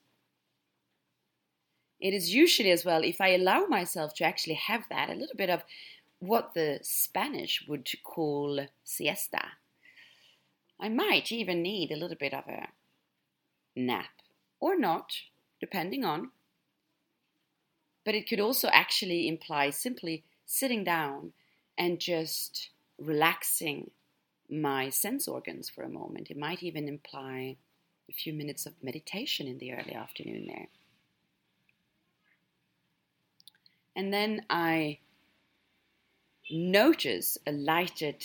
It 2.01 2.13
is 2.13 2.35
usually 2.35 2.73
as 2.73 2.85
well, 2.85 3.05
if 3.05 3.21
I 3.21 3.29
allow 3.29 3.67
myself 3.67 4.15
to 4.15 4.25
actually 4.25 4.57
have 4.57 4.83
that, 4.91 5.11
a 5.11 5.15
little 5.15 5.37
bit 5.37 5.49
of 5.49 5.63
what 6.19 6.55
the 6.55 6.81
Spanish 6.83 7.65
would 7.69 7.89
call 8.03 8.67
siesta. 8.83 9.45
I 10.81 10.89
might 10.89 11.31
even 11.31 11.63
need 11.63 11.93
a 11.93 11.97
little 11.97 12.17
bit 12.17 12.35
of 12.35 12.49
a 12.49 12.67
nap, 13.77 14.23
or 14.59 14.77
not, 14.77 15.13
depending 15.61 16.05
on. 16.05 16.33
But 18.05 18.17
it 18.17 18.29
could 18.29 18.41
also 18.41 18.69
actually 18.73 19.29
imply 19.29 19.71
simply 19.71 20.25
sitting 20.45 20.83
down 20.83 21.33
and 21.79 22.01
just 22.01 22.71
relaxing 22.99 23.93
my 24.51 24.89
sense 24.89 25.29
organs 25.29 25.69
for 25.69 25.83
a 25.83 25.89
moment. 25.89 26.31
It 26.31 26.37
might 26.37 26.63
even 26.63 26.89
imply 26.89 27.57
a 28.09 28.13
few 28.13 28.33
minutes 28.33 28.67
of 28.67 28.75
meditation 28.83 29.47
in 29.47 29.59
the 29.59 29.73
early 29.73 29.95
afternoon 29.95 30.47
there. 30.47 30.67
And 33.97 34.13
then 34.13 34.43
I 34.51 34.99
notice 36.51 37.39
a 37.47 37.53
lighted 37.53 38.25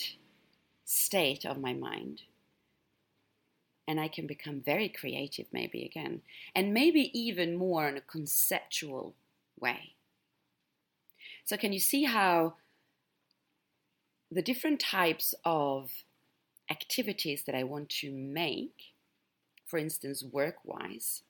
state 0.86 1.46
of 1.46 1.60
my 1.60 1.74
mind. 1.74 2.24
And 3.88 4.00
I 4.00 4.08
can 4.08 4.28
become 4.28 4.62
very 4.62 4.88
creative, 4.88 5.48
maybe 5.52 5.84
again, 5.84 6.22
and 6.56 6.74
maybe 6.74 7.18
even 7.18 7.58
more 7.58 7.90
in 7.90 7.98
a 7.98 8.02
conceptual 8.02 9.16
way. 9.60 9.96
So, 11.44 11.58
can 11.58 11.74
you 11.74 11.80
see 11.80 12.04
how 12.04 12.54
the 14.30 14.42
different 14.42 14.80
types 14.80 15.34
of 15.44 15.92
activities 16.72 17.44
that 17.44 17.56
I 17.56 17.64
want 17.64 17.90
to 18.02 18.12
make, 18.12 18.94
for 19.68 19.78
instance, 19.78 20.24
work 20.24 20.56
wise, 20.64 21.24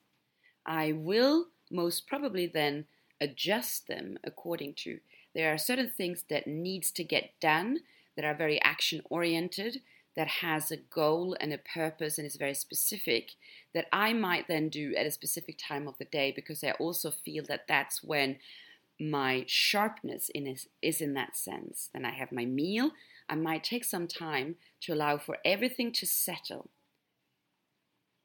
I 0.64 0.92
will 0.92 1.48
most 1.70 2.06
probably 2.06 2.46
then 2.46 2.86
adjust 3.20 3.88
them 3.88 4.18
according 4.24 4.74
to. 4.84 5.00
There 5.34 5.52
are 5.52 5.58
certain 5.58 5.90
things 5.90 6.24
that 6.30 6.46
needs 6.46 6.92
to 6.92 7.04
get 7.04 7.32
done 7.40 7.80
that 8.16 8.24
are 8.24 8.34
very 8.34 8.60
action 8.62 9.02
oriented, 9.10 9.80
that 10.14 10.28
has 10.28 10.70
a 10.70 10.76
goal 10.76 11.36
and 11.40 11.52
a 11.52 11.58
purpose 11.58 12.18
and 12.18 12.26
is 12.26 12.36
very 12.36 12.54
specific 12.54 13.32
that 13.74 13.86
I 13.92 14.12
might 14.12 14.46
then 14.46 14.68
do 14.68 14.94
at 14.94 15.06
a 15.06 15.10
specific 15.10 15.58
time 15.58 15.88
of 15.88 15.96
the 15.98 16.04
day 16.04 16.32
because 16.34 16.62
I 16.62 16.72
also 16.72 17.10
feel 17.10 17.44
that 17.48 17.66
that's 17.66 18.04
when 18.04 18.36
my 19.00 19.44
sharpness 19.46 20.28
in 20.28 20.46
is, 20.46 20.68
is 20.82 21.00
in 21.00 21.14
that 21.14 21.36
sense. 21.36 21.88
Then 21.92 22.04
I 22.04 22.10
have 22.10 22.30
my 22.30 22.44
meal. 22.44 22.90
I 23.32 23.34
might 23.34 23.64
take 23.64 23.84
some 23.84 24.08
time 24.08 24.56
to 24.82 24.92
allow 24.92 25.16
for 25.16 25.38
everything 25.42 25.90
to 25.92 26.06
settle 26.06 26.68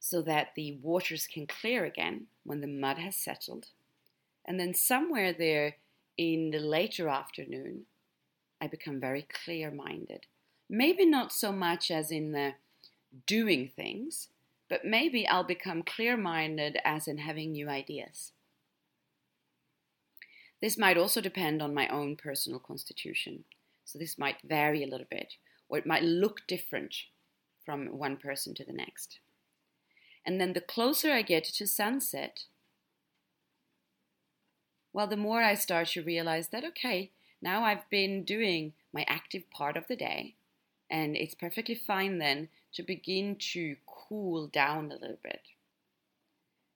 so 0.01 0.21
that 0.23 0.49
the 0.53 0.77
waters 0.81 1.27
can 1.27 1.47
clear 1.47 1.85
again 1.85 2.27
when 2.43 2.59
the 2.59 2.67
mud 2.67 2.97
has 2.97 3.15
settled. 3.15 3.67
And 4.43 4.59
then 4.59 4.73
somewhere 4.73 5.31
there 5.31 5.75
in 6.17 6.51
the 6.51 6.59
later 6.59 7.07
afternoon, 7.07 7.85
I 8.59 8.67
become 8.67 8.99
very 8.99 9.25
clear 9.45 9.71
minded. 9.71 10.25
Maybe 10.69 11.05
not 11.05 11.31
so 11.31 11.53
much 11.53 11.89
as 11.89 12.11
in 12.11 12.33
the 12.33 12.55
doing 13.25 13.71
things, 13.73 14.27
but 14.69 14.83
maybe 14.83 15.25
I'll 15.25 15.45
become 15.45 15.83
clear 15.83 16.17
minded 16.17 16.79
as 16.83 17.07
in 17.07 17.19
having 17.19 17.53
new 17.53 17.69
ideas. 17.69 18.33
This 20.61 20.77
might 20.77 20.97
also 20.97 21.21
depend 21.21 21.61
on 21.61 21.73
my 21.73 21.87
own 21.87 22.17
personal 22.17 22.59
constitution. 22.59 23.45
So 23.87 23.97
this 23.97 24.17
might 24.17 24.41
vary 24.43 24.83
a 24.83 24.87
little 24.87 25.07
bit, 25.09 25.35
or 25.69 25.77
it 25.77 25.85
might 25.85 26.03
look 26.03 26.45
different 26.45 26.93
from 27.65 27.97
one 27.97 28.17
person 28.17 28.53
to 28.55 28.65
the 28.65 28.73
next. 28.73 29.19
And 30.25 30.41
then 30.41 30.51
the 30.51 30.59
closer 30.59 31.13
I 31.13 31.21
get 31.21 31.45
to 31.45 31.65
sunset, 31.65 32.43
well, 34.91 35.07
the 35.07 35.15
more 35.15 35.41
I 35.41 35.53
start 35.53 35.87
to 35.89 36.03
realize 36.03 36.49
that, 36.49 36.65
okay, 36.65 37.11
now 37.41 37.63
I've 37.63 37.89
been 37.89 38.25
doing 38.25 38.73
my 38.91 39.05
active 39.07 39.49
part 39.51 39.77
of 39.77 39.87
the 39.87 39.95
day, 39.95 40.35
and 40.89 41.15
it's 41.15 41.33
perfectly 41.33 41.75
fine 41.75 42.17
then 42.17 42.49
to 42.73 42.83
begin 42.83 43.37
to 43.53 43.77
cool 43.85 44.47
down 44.47 44.91
a 44.91 44.99
little 44.99 45.19
bit. 45.23 45.43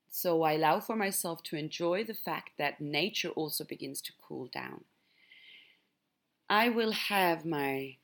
So 0.10 0.44
I 0.44 0.54
allow 0.54 0.80
for 0.80 0.96
myself 0.96 1.44
to 1.44 1.58
enjoy 1.58 2.06
the 2.06 2.14
fact 2.14 2.52
that 2.58 2.80
nature 2.80 3.30
also 3.30 3.66
begins 3.66 4.02
to 4.04 4.14
cool 4.26 4.48
down. 4.48 4.86
I 6.52 6.68
will 6.68 6.92
have 6.92 7.46
my 7.46 7.96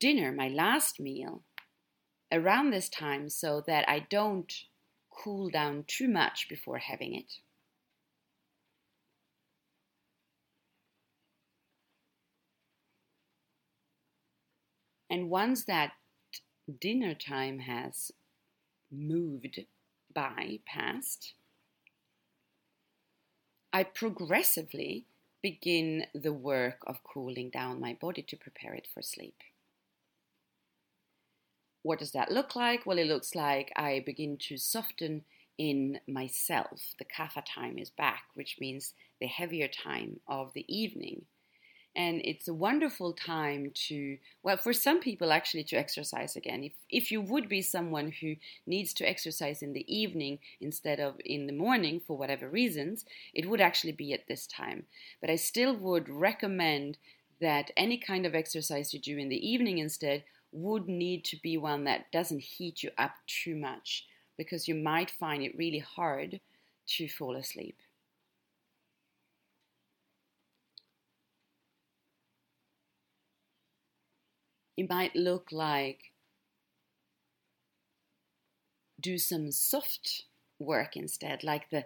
dinner, 0.00 0.32
my 0.32 0.48
last 0.48 0.98
meal, 0.98 1.44
around 2.32 2.70
this 2.70 2.88
time 2.88 3.28
so 3.28 3.62
that 3.68 3.88
I 3.88 4.00
don't 4.00 4.52
cool 5.08 5.50
down 5.50 5.84
too 5.86 6.08
much 6.08 6.48
before 6.48 6.78
having 6.78 7.14
it. 7.14 7.34
And 15.08 15.30
once 15.30 15.62
that 15.66 15.92
dinner 16.80 17.14
time 17.14 17.60
has 17.60 18.10
moved 18.90 19.60
by, 20.12 20.58
past, 20.66 21.34
I 23.72 23.84
progressively 23.84 25.06
begin 25.44 26.06
the 26.14 26.32
work 26.32 26.78
of 26.86 27.04
cooling 27.04 27.50
down 27.50 27.78
my 27.78 27.92
body 28.00 28.22
to 28.22 28.34
prepare 28.34 28.72
it 28.72 28.88
for 28.94 29.02
sleep. 29.02 29.36
What 31.82 31.98
does 31.98 32.12
that 32.12 32.32
look 32.32 32.56
like? 32.56 32.86
Well, 32.86 32.98
it 32.98 33.06
looks 33.06 33.34
like 33.34 33.70
I 33.76 34.02
begin 34.06 34.38
to 34.48 34.56
soften 34.56 35.22
in 35.58 36.00
myself. 36.08 36.94
The 36.98 37.04
kapha 37.04 37.42
time 37.46 37.76
is 37.76 37.90
back, 37.90 38.22
which 38.32 38.56
means 38.58 38.94
the 39.20 39.26
heavier 39.26 39.68
time 39.68 40.20
of 40.26 40.54
the 40.54 40.64
evening 40.74 41.26
and 41.96 42.20
it's 42.24 42.48
a 42.48 42.54
wonderful 42.54 43.12
time 43.12 43.70
to 43.74 44.18
well 44.42 44.56
for 44.56 44.72
some 44.72 45.00
people 45.00 45.32
actually 45.32 45.64
to 45.64 45.76
exercise 45.76 46.36
again. 46.36 46.64
If 46.64 46.72
if 46.90 47.10
you 47.12 47.20
would 47.20 47.48
be 47.48 47.62
someone 47.62 48.12
who 48.20 48.36
needs 48.66 48.92
to 48.94 49.08
exercise 49.08 49.62
in 49.62 49.72
the 49.72 49.86
evening 49.94 50.38
instead 50.60 51.00
of 51.00 51.20
in 51.24 51.46
the 51.46 51.52
morning 51.52 52.00
for 52.00 52.16
whatever 52.16 52.48
reasons 52.48 53.04
it 53.32 53.48
would 53.48 53.60
actually 53.60 53.92
be 53.92 54.12
at 54.12 54.26
this 54.28 54.46
time. 54.46 54.86
But 55.20 55.30
i 55.30 55.36
still 55.36 55.74
would 55.76 56.08
recommend 56.08 56.98
that 57.40 57.70
any 57.76 57.98
kind 57.98 58.26
of 58.26 58.34
exercise 58.34 58.94
you 58.94 59.00
do 59.00 59.18
in 59.18 59.28
the 59.28 59.48
evening 59.48 59.78
instead 59.78 60.24
would 60.52 60.88
need 60.88 61.24
to 61.24 61.36
be 61.42 61.56
one 61.56 61.84
that 61.84 62.10
doesn't 62.12 62.40
heat 62.40 62.82
you 62.82 62.90
up 62.96 63.14
too 63.26 63.56
much 63.56 64.06
because 64.36 64.68
you 64.68 64.74
might 64.74 65.10
find 65.10 65.42
it 65.42 65.56
really 65.58 65.80
hard 65.80 66.40
to 66.86 67.08
fall 67.08 67.36
asleep 67.36 67.76
it 74.76 74.88
might 74.88 75.14
look 75.14 75.48
like 75.52 76.12
do 79.00 79.18
some 79.18 79.52
soft 79.52 80.24
work 80.58 80.96
instead, 80.96 81.44
like 81.44 81.70
the 81.70 81.84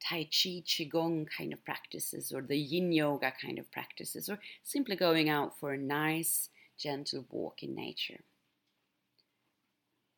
Tai 0.00 0.24
Chi, 0.24 0.62
Qigong 0.64 1.26
kind 1.36 1.52
of 1.52 1.64
practices, 1.64 2.32
or 2.32 2.42
the 2.42 2.58
Yin 2.58 2.92
Yoga 2.92 3.32
kind 3.40 3.58
of 3.58 3.70
practices, 3.70 4.28
or 4.28 4.38
simply 4.62 4.96
going 4.96 5.28
out 5.28 5.58
for 5.58 5.72
a 5.72 5.78
nice, 5.78 6.48
gentle 6.78 7.24
walk 7.30 7.62
in 7.62 7.74
nature. 7.74 8.20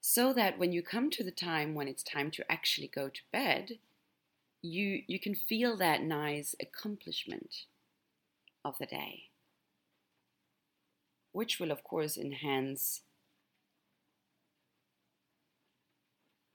So 0.01 0.33
that 0.33 0.59
when 0.59 0.73
you 0.73 0.83
come 0.83 1.11
to 1.11 1.25
the 1.25 1.31
time 1.31 1.75
when 1.75 1.89
it's 1.89 2.03
time 2.03 2.31
to 2.33 2.51
actually 2.51 2.89
go 2.89 3.09
to 3.09 3.21
bed, 3.33 3.79
you, 4.61 5.03
you 5.07 5.19
can 5.19 5.35
feel 5.35 5.77
that 5.77 6.03
nice 6.03 6.55
accomplishment 6.61 7.67
of 8.65 8.79
the 8.79 8.87
day 8.87 9.32
which 11.33 11.59
will 11.59 11.71
of 11.71 11.83
course 11.83 12.17
enhance 12.17 13.03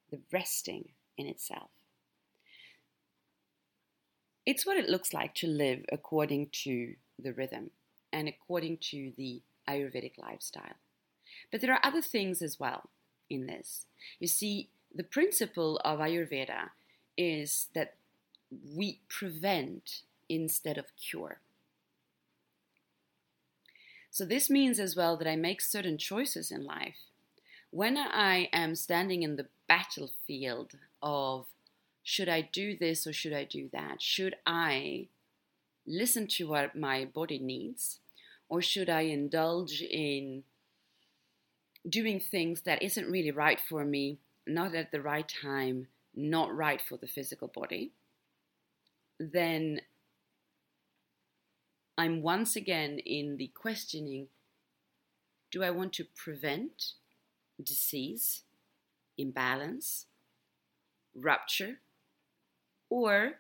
the 0.10 0.20
resting 0.32 0.90
in 1.18 1.28
itself. 1.28 1.70
It's 4.46 4.66
what 4.66 4.78
it 4.78 4.90
looks 4.90 5.14
like 5.14 5.36
to 5.36 5.48
live 5.48 5.84
according 5.92 6.50
to 6.64 6.94
the 7.20 7.34
rhythm 7.34 7.72
and 8.14 8.30
according 8.30 8.78
to 8.92 9.12
the 9.18 9.42
Ayurvedic 9.68 10.18
lifestyle. 10.18 10.78
But 11.52 11.62
there 11.62 11.74
are 11.74 11.82
other 11.84 12.02
things 12.02 12.42
as 12.42 12.58
well 12.60 12.90
in 13.30 13.48
this. 13.48 13.86
You 14.20 14.28
see, 14.28 14.70
the 14.94 15.04
principle 15.04 15.82
of 15.84 16.00
Ayurveda 16.00 16.70
is 17.18 17.68
that 17.76 17.96
we 18.74 19.02
prevent 19.10 20.04
instead 20.30 20.78
of 20.78 20.86
cure. 20.96 21.42
So, 24.18 24.26
this 24.26 24.50
means 24.50 24.80
as 24.80 24.96
well 24.96 25.16
that 25.18 25.28
I 25.28 25.36
make 25.36 25.62
certain 25.62 26.00
choices 26.00 26.50
in 26.50 26.66
life. 26.66 27.12
When 27.70 28.00
I 28.00 28.50
am 28.52 28.74
standing 28.74 29.22
in 29.22 29.36
the 29.36 29.46
battlefield 29.68 30.72
of 31.04 31.46
should 32.02 32.28
I 32.28 32.42
do 32.42 32.76
this 32.76 33.06
or 33.06 33.14
should 33.14 33.32
I 33.32 33.44
do 33.44 33.70
that? 33.74 34.02
Should 34.02 34.36
I 34.44 35.10
listen 35.86 36.26
to 36.30 36.48
what 36.48 36.76
my 36.76 37.06
body 37.06 37.38
needs 37.38 38.00
or 38.50 38.60
should 38.60 38.90
I 38.90 39.02
indulge 39.02 39.84
in 39.84 40.46
doing 41.88 42.20
things 42.20 42.62
that 42.62 42.82
isn't 42.82 43.12
really 43.12 43.30
right 43.30 43.62
for 43.70 43.86
me, 43.86 44.18
not 44.48 44.74
at 44.74 44.90
the 44.90 45.00
right 45.00 45.32
time, 45.44 45.90
not 46.16 46.58
right 46.58 46.82
for 46.82 46.98
the 46.98 47.08
physical 47.08 47.50
body? 47.50 47.92
Then 49.20 49.82
I'm 51.98 52.22
once 52.22 52.56
again 52.56 53.00
in 53.00 53.38
the 53.38 53.48
questioning 53.48 54.28
do 55.50 55.64
I 55.64 55.72
want 55.72 55.94
to 55.94 56.04
prevent 56.04 56.94
disease, 57.64 58.44
imbalance, 59.18 60.06
rupture, 61.16 61.80
or 62.90 63.40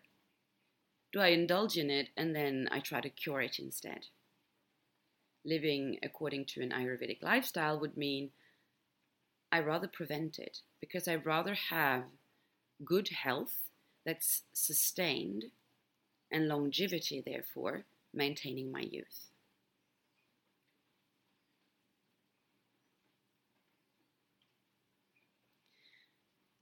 do 1.11 1.19
I 1.19 1.27
indulge 1.27 1.77
in 1.77 1.89
it 1.89 2.09
and 2.15 2.35
then 2.35 2.67
I 2.71 2.79
try 2.79 3.01
to 3.01 3.09
cure 3.09 3.41
it 3.41 3.59
instead? 3.59 4.07
Living 5.45 5.99
according 6.01 6.45
to 6.45 6.61
an 6.61 6.71
Ayurvedic 6.71 7.21
lifestyle 7.21 7.79
would 7.79 7.97
mean 7.97 8.31
I 9.51 9.59
rather 9.59 9.87
prevent 9.87 10.39
it 10.39 10.59
because 10.79 11.07
I 11.07 11.15
rather 11.15 11.53
have 11.53 12.03
good 12.83 13.09
health 13.09 13.69
that's 14.05 14.43
sustained 14.53 15.45
and 16.31 16.47
longevity, 16.47 17.21
therefore, 17.25 17.85
maintaining 18.17 18.71
my 18.71 18.81
youth. 18.81 19.27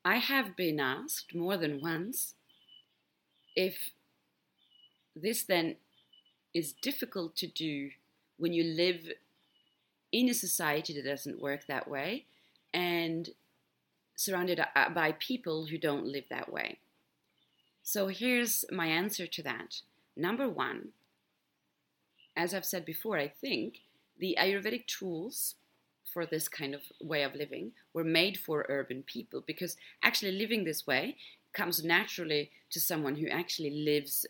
I 0.04 0.18
have 0.18 0.56
been 0.56 0.80
asked 0.80 1.34
more 1.34 1.58
than 1.58 1.82
once 1.82 2.36
if 3.56 3.90
this 5.16 5.44
then 5.44 5.78
is 6.54 6.74
difficult 6.74 7.36
to 7.38 7.48
do 7.48 7.90
when 8.38 8.54
you 8.54 8.64
live 8.64 9.12
in 10.12 10.30
a 10.30 10.34
society 10.34 10.94
that 10.94 11.10
doesn't 11.10 11.42
work 11.42 11.66
that 11.68 11.88
way 11.88 12.26
and 12.74 13.30
surrounded 14.16 14.60
uh, 14.60 14.90
by 14.90 15.14
people 15.14 15.66
who 15.66 15.78
don't 15.78 16.06
live 16.06 16.26
that 16.30 16.52
way. 16.52 16.80
So 17.82 18.08
here's 18.08 18.64
my 18.72 18.88
answer 18.88 19.28
to 19.28 19.44
that. 19.44 19.82
Number 20.16 20.48
one, 20.48 20.90
as 22.36 22.54
I've 22.54 22.66
said 22.66 22.86
before, 22.86 23.18
I 23.18 23.28
think 23.28 23.80
the 24.18 24.38
Ayurvedic 24.40 24.88
tools 24.88 25.56
for 26.12 26.26
this 26.26 26.48
kind 26.48 26.74
of 26.74 26.82
way 27.02 27.24
of 27.24 27.36
living 27.36 27.72
were 27.94 28.04
made 28.04 28.38
for 28.38 28.66
urban 28.70 29.04
people 29.04 29.44
because 29.46 29.76
actually 30.02 30.32
living 30.32 30.64
this 30.64 30.88
way 30.88 31.18
comes 31.54 31.84
naturally 31.84 32.52
to 32.70 32.80
someone 32.80 33.16
who 33.16 33.28
actually 33.28 33.70
lives 33.70 34.26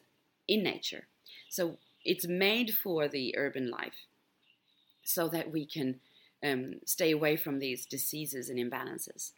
in 0.47 0.63
nature. 0.63 1.07
So 1.49 1.77
it's 2.03 2.27
made 2.27 2.71
for 2.71 3.07
the 3.07 3.35
urban 3.37 3.69
life 3.69 4.05
so 5.03 5.27
that 5.29 5.51
we 5.51 5.65
can 5.65 5.99
um, 6.43 6.75
stay 6.85 7.11
away 7.11 7.35
from 7.35 7.59
these 7.59 7.85
diseases 7.85 8.49
and 8.49 8.59
imbalances. 8.59 9.31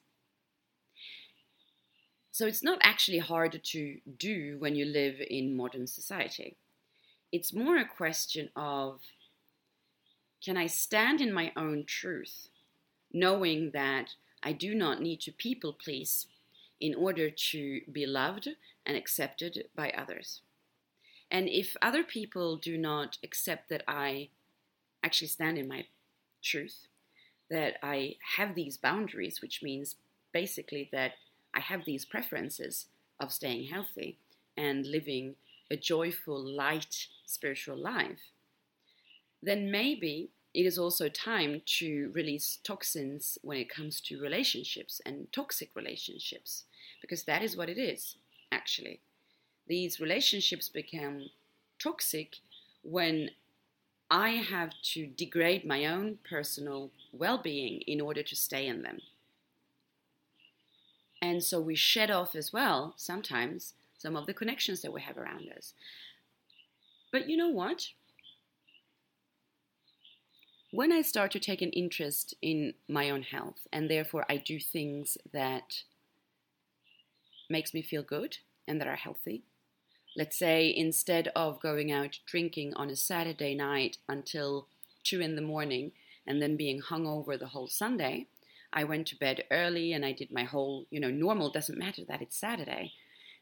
So 2.32 2.46
it's 2.46 2.64
not 2.64 2.80
actually 2.82 3.20
hard 3.20 3.62
to 3.64 3.98
do 4.18 4.58
when 4.60 4.76
you 4.76 4.86
live 4.86 5.16
in 5.28 5.58
modern 5.58 5.88
society. 5.88 6.56
It's 7.32 7.54
more 7.54 7.78
a 7.78 7.86
question 7.86 8.50
of 8.56 9.02
can 10.44 10.56
I 10.56 10.68
stand 10.68 11.20
in 11.20 11.34
my 11.34 11.52
own 11.56 11.84
truth, 11.86 12.48
knowing 13.12 13.72
that 13.72 14.16
I 14.44 14.54
do 14.54 14.74
not 14.74 15.02
need 15.02 15.20
to 15.22 15.32
people 15.32 15.74
please 15.74 16.28
in 16.80 16.94
order 16.94 17.30
to 17.30 17.82
be 17.92 18.06
loved 18.06 18.48
and 18.86 18.96
accepted 18.96 19.68
by 19.76 19.90
others? 19.90 20.42
And 21.30 21.50
if 21.50 21.76
other 21.82 22.04
people 22.04 22.56
do 22.56 22.78
not 22.78 23.18
accept 23.24 23.68
that 23.70 23.84
I 23.88 24.30
actually 25.04 25.28
stand 25.28 25.58
in 25.58 25.68
my 25.68 25.86
truth, 26.42 26.88
that 27.50 27.78
I 27.84 28.16
have 28.38 28.56
these 28.56 28.78
boundaries, 28.78 29.42
which 29.42 29.62
means 29.62 29.96
basically 30.32 30.88
that 30.94 31.14
I 31.54 31.60
have 31.60 31.84
these 31.84 32.06
preferences 32.06 32.86
of 33.20 33.34
staying 33.34 33.68
healthy 33.68 34.18
and 34.56 34.86
living 34.86 35.36
a 35.70 35.78
joyful, 35.78 36.40
light, 36.40 37.08
spiritual 37.26 37.78
life, 37.78 38.32
then 39.42 39.70
maybe 39.72 40.30
it 40.54 40.66
is 40.66 40.78
also 40.78 41.08
time 41.10 41.62
to 41.66 42.12
release 42.14 42.60
toxins 42.64 43.38
when 43.42 43.58
it 43.58 43.70
comes 43.70 44.02
to 44.02 44.22
relationships 44.22 45.02
and 45.06 45.32
toxic 45.32 45.70
relationships, 45.76 46.64
because 47.02 47.24
that 47.24 47.44
is 47.44 47.56
what 47.56 47.70
it 47.70 47.78
is, 47.78 48.16
actually. 48.52 49.00
These 49.68 50.00
relationships 50.00 50.70
become 50.70 51.30
toxic 51.78 52.38
when 52.82 53.32
I 54.10 54.30
have 54.30 54.72
to 54.94 55.06
degrade 55.06 55.66
my 55.66 55.86
own 55.86 56.20
personal 56.28 56.92
well 57.12 57.38
being 57.38 57.82
in 57.82 58.00
order 58.00 58.24
to 58.24 58.36
stay 58.36 58.66
in 58.66 58.82
them. 58.82 59.00
And 61.22 61.44
so 61.44 61.60
we 61.60 61.76
shed 61.76 62.10
off 62.10 62.36
as 62.36 62.54
well, 62.54 62.94
sometimes, 62.96 63.74
some 63.98 64.16
of 64.16 64.26
the 64.26 64.34
connections 64.34 64.82
that 64.82 64.94
we 64.94 65.02
have 65.02 65.18
around 65.18 65.50
us. 65.56 65.74
But 67.12 67.30
you 67.30 67.38
know 67.38 67.50
what? 67.50 67.88
When 70.72 70.92
I 70.92 71.02
start 71.02 71.32
to 71.32 71.40
take 71.40 71.62
an 71.62 71.72
interest 71.72 72.36
in 72.42 72.74
my 72.90 73.10
own 73.10 73.24
health, 73.24 73.68
and 73.72 73.90
therefore 73.90 74.26
I 74.30 74.38
do 74.38 74.60
things 74.60 75.18
that 75.32 75.84
makes 77.50 77.74
me 77.74 77.82
feel 77.82 78.04
good 78.04 78.38
and 78.68 78.80
that 78.82 78.88
are 78.88 78.98
healthy, 78.98 79.44
let's 80.18 80.38
say 80.38 80.74
instead 80.76 81.30
of 81.36 81.62
going 81.62 81.92
out 81.92 82.20
drinking 82.26 82.74
on 82.76 82.90
a 82.90 82.96
Saturday 82.96 83.56
night 83.56 83.98
until 84.10 84.68
2 85.06 85.22
in 85.22 85.36
the 85.36 85.42
morning 85.42 85.94
and 86.28 86.42
then 86.42 86.58
being 86.58 86.82
hungover 86.82 87.40
the 87.40 87.48
whole 87.48 87.68
Sunday, 87.68 88.28
I 88.74 88.84
went 88.84 89.08
to 89.08 89.16
bed 89.16 89.46
early 89.50 89.94
and 89.94 90.06
I 90.06 90.12
did 90.12 90.32
my 90.32 90.44
whole, 90.44 90.86
you 90.92 91.00
know, 91.00 91.10
normal 91.10 91.50
doesn't 91.50 91.78
matter 91.78 92.02
that 92.10 92.22
it's 92.22 92.38
Saturday. 92.38 92.92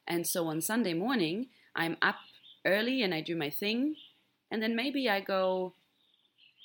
And 0.07 0.27
so 0.27 0.47
on 0.47 0.61
Sunday 0.61 0.93
morning, 0.93 1.47
I'm 1.75 1.97
up 2.01 2.17
early 2.65 3.01
and 3.01 3.13
I 3.13 3.21
do 3.21 3.35
my 3.35 3.49
thing, 3.49 3.95
and 4.51 4.61
then 4.61 4.75
maybe 4.75 5.09
I 5.09 5.19
go 5.19 5.73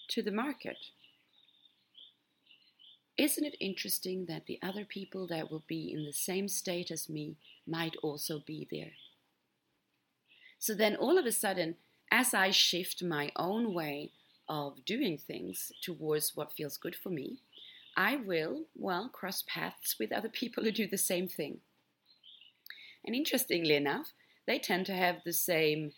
to 0.09 0.22
the 0.22 0.31
market. 0.31 0.76
Isn't 3.16 3.44
it 3.44 3.57
interesting 3.61 4.26
that 4.26 4.46
the 4.46 4.59
other 4.62 4.85
people 4.85 5.26
that 5.26 5.50
will 5.50 5.64
be 5.66 5.92
in 5.92 6.05
the 6.05 6.12
same 6.12 6.48
state 6.48 6.90
as 6.90 7.09
me 7.09 7.37
might 7.66 7.96
also 8.03 8.42
be 8.46 8.66
there? 8.70 8.92
So 10.59 10.74
then 10.74 10.96
all 10.96 11.18
of 11.18 11.26
a 11.26 11.33
sudden, 11.33 11.76
as 12.11 12.35
I 12.35 12.50
shift 12.50 13.03
my 13.03 13.31
own 13.37 13.72
way 13.72 14.12
of 14.48 14.85
doing 14.85 15.16
things 15.16 15.70
towards 15.83 16.37
what 16.37 16.53
feels 16.53 16.76
good 16.76 16.96
for 16.96 17.11
me, 17.11 17.38
I 17.96 18.16
will, 18.16 18.64
well, 18.74 19.09
cross 19.09 19.44
paths 19.46 19.96
with 19.98 20.12
other 20.12 20.29
people 20.29 20.64
who 20.64 20.72
do 20.72 20.87
the 20.87 20.98
same 20.98 21.29
thing. 21.29 21.61
And 23.04 23.14
interestingly 23.14 23.74
enough, 23.74 24.12
they 24.46 24.58
tend 24.58 24.86
to 24.86 24.94
have 24.94 25.16
the 25.24 25.32
same 25.32 25.92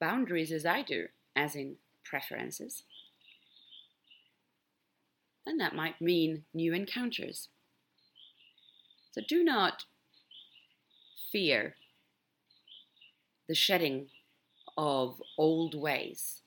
boundaries 0.00 0.52
as 0.52 0.66
I 0.66 0.82
do, 0.82 1.06
as 1.36 1.54
in 1.54 1.76
preferences. 2.04 2.84
And 5.46 5.60
that 5.60 5.74
might 5.74 6.00
mean 6.00 6.44
new 6.52 6.72
encounters. 6.72 7.48
So 9.12 9.20
do 9.28 9.44
not 9.44 9.84
fear 11.30 11.76
the 13.48 13.54
shedding 13.54 14.08
of 14.76 15.20
old 15.38 15.74
ways. 15.74 16.40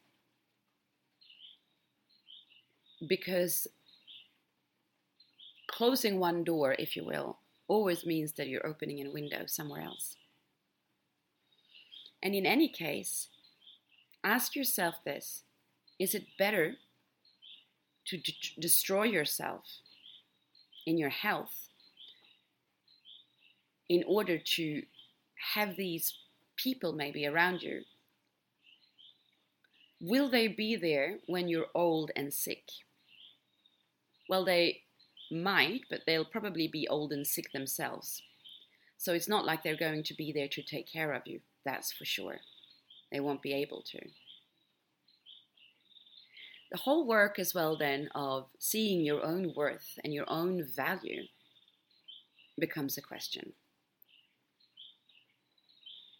Because 3.07 3.67
closing 5.69 6.19
one 6.19 6.43
door, 6.43 6.75
if 6.79 6.95
you 6.95 7.05
will, 7.05 7.37
always 7.67 8.05
means 8.05 8.33
that 8.33 8.47
you're 8.47 8.65
opening 8.65 9.05
a 9.05 9.11
window 9.11 9.45
somewhere 9.45 9.81
else. 9.81 10.15
And 12.23 12.33
in 12.33 12.45
any 12.45 12.67
case, 12.67 13.27
ask 14.23 14.55
yourself 14.55 14.95
this 15.05 15.43
is 15.99 16.13
it 16.13 16.25
better 16.37 16.75
to 18.05 18.17
d- 18.17 18.33
destroy 18.59 19.03
yourself 19.03 19.63
in 20.85 20.97
your 20.97 21.09
health 21.09 21.67
in 23.89 24.03
order 24.07 24.37
to 24.37 24.83
have 25.53 25.75
these 25.75 26.13
people 26.55 26.93
maybe 26.93 27.25
around 27.25 27.61
you? 27.61 27.81
Will 29.99 30.29
they 30.29 30.47
be 30.47 30.75
there 30.75 31.19
when 31.27 31.47
you're 31.47 31.67
old 31.73 32.11
and 32.15 32.33
sick? 32.33 32.69
Well, 34.29 34.45
they 34.45 34.83
might, 35.31 35.81
but 35.89 36.01
they'll 36.05 36.25
probably 36.25 36.67
be 36.67 36.87
old 36.87 37.11
and 37.11 37.25
sick 37.25 37.51
themselves. 37.51 38.21
So 38.97 39.13
it's 39.13 39.29
not 39.29 39.45
like 39.45 39.63
they're 39.63 39.77
going 39.77 40.03
to 40.03 40.13
be 40.13 40.31
there 40.31 40.47
to 40.49 40.61
take 40.61 40.91
care 40.91 41.13
of 41.13 41.23
you, 41.25 41.41
that's 41.65 41.91
for 41.91 42.05
sure. 42.05 42.39
They 43.11 43.19
won't 43.19 43.41
be 43.41 43.53
able 43.53 43.83
to. 43.91 43.99
The 46.71 46.77
whole 46.77 47.07
work, 47.07 47.39
as 47.39 47.53
well, 47.53 47.77
then, 47.77 48.09
of 48.13 48.47
seeing 48.59 49.01
your 49.01 49.25
own 49.25 49.53
worth 49.55 49.97
and 50.03 50.13
your 50.13 50.25
own 50.27 50.65
value 50.65 51.23
becomes 52.59 52.97
a 52.97 53.01
question. 53.01 53.53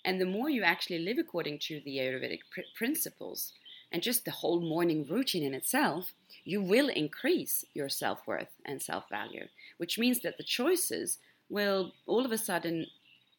And 0.06 0.22
the 0.22 0.26
more 0.26 0.50
you 0.50 0.64
actually 0.64 1.00
live 1.00 1.18
according 1.18 1.60
to 1.64 1.82
the 1.84 1.98
Ayurvedic 1.98 2.40
pr- 2.50 2.62
principles, 2.78 3.52
and 3.92 4.04
just 4.04 4.26
the 4.26 4.32
whole 4.32 4.60
morning 4.60 5.06
routine 5.10 5.44
in 5.44 5.54
itself, 5.54 6.14
you 6.44 6.62
will 6.62 6.90
increase 6.90 7.64
your 7.74 7.90
self 7.90 8.26
worth 8.28 8.54
and 8.66 8.82
self 8.82 9.10
value, 9.10 9.48
which 9.78 9.98
means 9.98 10.22
that 10.22 10.38
the 10.38 10.44
choices 10.44 11.20
will 11.50 11.94
all 12.06 12.26
of 12.26 12.32
a 12.32 12.38
sudden 12.38 12.88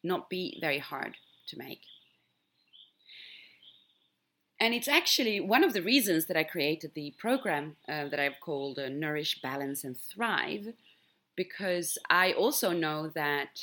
not 0.02 0.30
be 0.30 0.58
very 0.60 0.78
hard 0.78 1.16
to 1.48 1.58
make. 1.58 1.80
And 4.60 4.74
it's 4.74 4.88
actually 4.88 5.40
one 5.40 5.62
of 5.62 5.72
the 5.72 5.82
reasons 5.82 6.26
that 6.26 6.36
I 6.36 6.42
created 6.42 6.92
the 6.94 7.14
program 7.18 7.76
uh, 7.88 8.08
that 8.08 8.18
I've 8.18 8.40
called 8.40 8.78
uh, 8.78 8.88
Nourish, 8.88 9.40
Balance, 9.40 9.84
and 9.84 9.96
Thrive, 9.96 10.72
because 11.36 11.96
I 12.10 12.32
also 12.32 12.72
know 12.72 13.08
that 13.14 13.60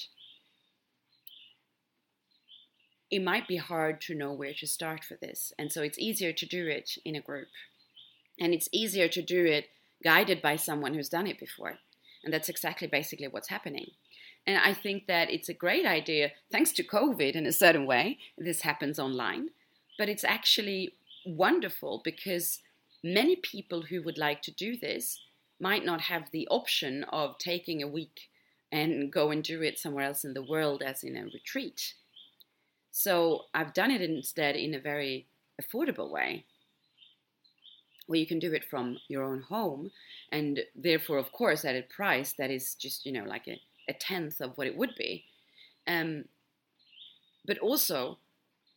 it 3.11 3.23
might 3.23 3.47
be 3.47 3.57
hard 3.57 4.01
to 4.01 4.15
know 4.15 4.33
where 4.33 4.53
to 4.53 4.67
start 4.67 5.03
for 5.03 5.15
this. 5.21 5.53
And 5.59 5.71
so 5.71 5.81
it's 5.81 5.99
easier 5.99 6.33
to 6.33 6.45
do 6.45 6.67
it 6.67 6.97
in 7.05 7.15
a 7.15 7.21
group. 7.21 7.47
And 8.39 8.53
it's 8.53 8.69
easier 8.71 9.07
to 9.09 9.21
do 9.21 9.45
it 9.45 9.69
guided 10.03 10.41
by 10.41 10.55
someone 10.55 10.93
who's 10.93 11.09
done 11.09 11.27
it 11.27 11.39
before. 11.39 11.77
And 12.23 12.33
that's 12.33 12.49
exactly 12.49 12.87
basically 12.87 13.27
what's 13.27 13.49
happening. 13.49 13.91
And 14.47 14.57
I 14.57 14.73
think 14.73 15.07
that 15.07 15.31
it's 15.31 15.49
a 15.49 15.53
great 15.53 15.85
idea, 15.85 16.31
thanks 16.51 16.71
to 16.73 16.83
COVID 16.83 17.33
in 17.33 17.45
a 17.45 17.51
certain 17.51 17.85
way, 17.85 18.19
this 18.37 18.61
happens 18.61 18.99
online. 18.99 19.49
But 19.97 20.09
it's 20.09 20.23
actually 20.23 20.93
wonderful 21.25 22.01
because 22.03 22.59
many 23.03 23.35
people 23.35 23.83
who 23.83 24.03
would 24.03 24.17
like 24.17 24.41
to 24.43 24.51
do 24.51 24.77
this 24.77 25.21
might 25.59 25.85
not 25.85 26.01
have 26.01 26.29
the 26.31 26.47
option 26.49 27.05
of 27.05 27.37
taking 27.37 27.81
a 27.81 27.87
week 27.87 28.29
and 28.71 29.11
go 29.11 29.31
and 29.31 29.43
do 29.43 29.61
it 29.61 29.79
somewhere 29.79 30.05
else 30.05 30.25
in 30.25 30.33
the 30.33 30.43
world, 30.43 30.83
as 30.83 31.03
in 31.03 31.15
a 31.15 31.23
retreat. 31.23 31.93
So 32.97 33.41
I've 33.53 33.73
done 33.73 33.91
it 33.91 34.01
instead 34.01 34.55
in 34.55 34.73
a 34.73 34.79
very 34.79 35.27
affordable 35.61 36.09
way 36.09 36.45
where 38.07 38.17
you 38.17 38.25
can 38.25 38.39
do 38.39 38.53
it 38.53 38.63
from 38.63 38.99
your 39.09 39.25
own 39.25 39.41
home 39.41 39.91
and 40.31 40.61
therefore 40.73 41.17
of 41.17 41.33
course 41.33 41.65
at 41.65 41.75
a 41.75 41.81
price 41.81 42.33
that 42.37 42.49
is 42.49 42.73
just 42.73 43.05
you 43.05 43.11
know 43.11 43.25
like 43.25 43.49
a, 43.49 43.59
a 43.89 43.93
tenth 43.93 44.39
of 44.39 44.57
what 44.57 44.65
it 44.65 44.77
would 44.77 44.95
be. 44.97 45.25
Um, 45.85 46.23
but 47.45 47.57
also 47.57 48.17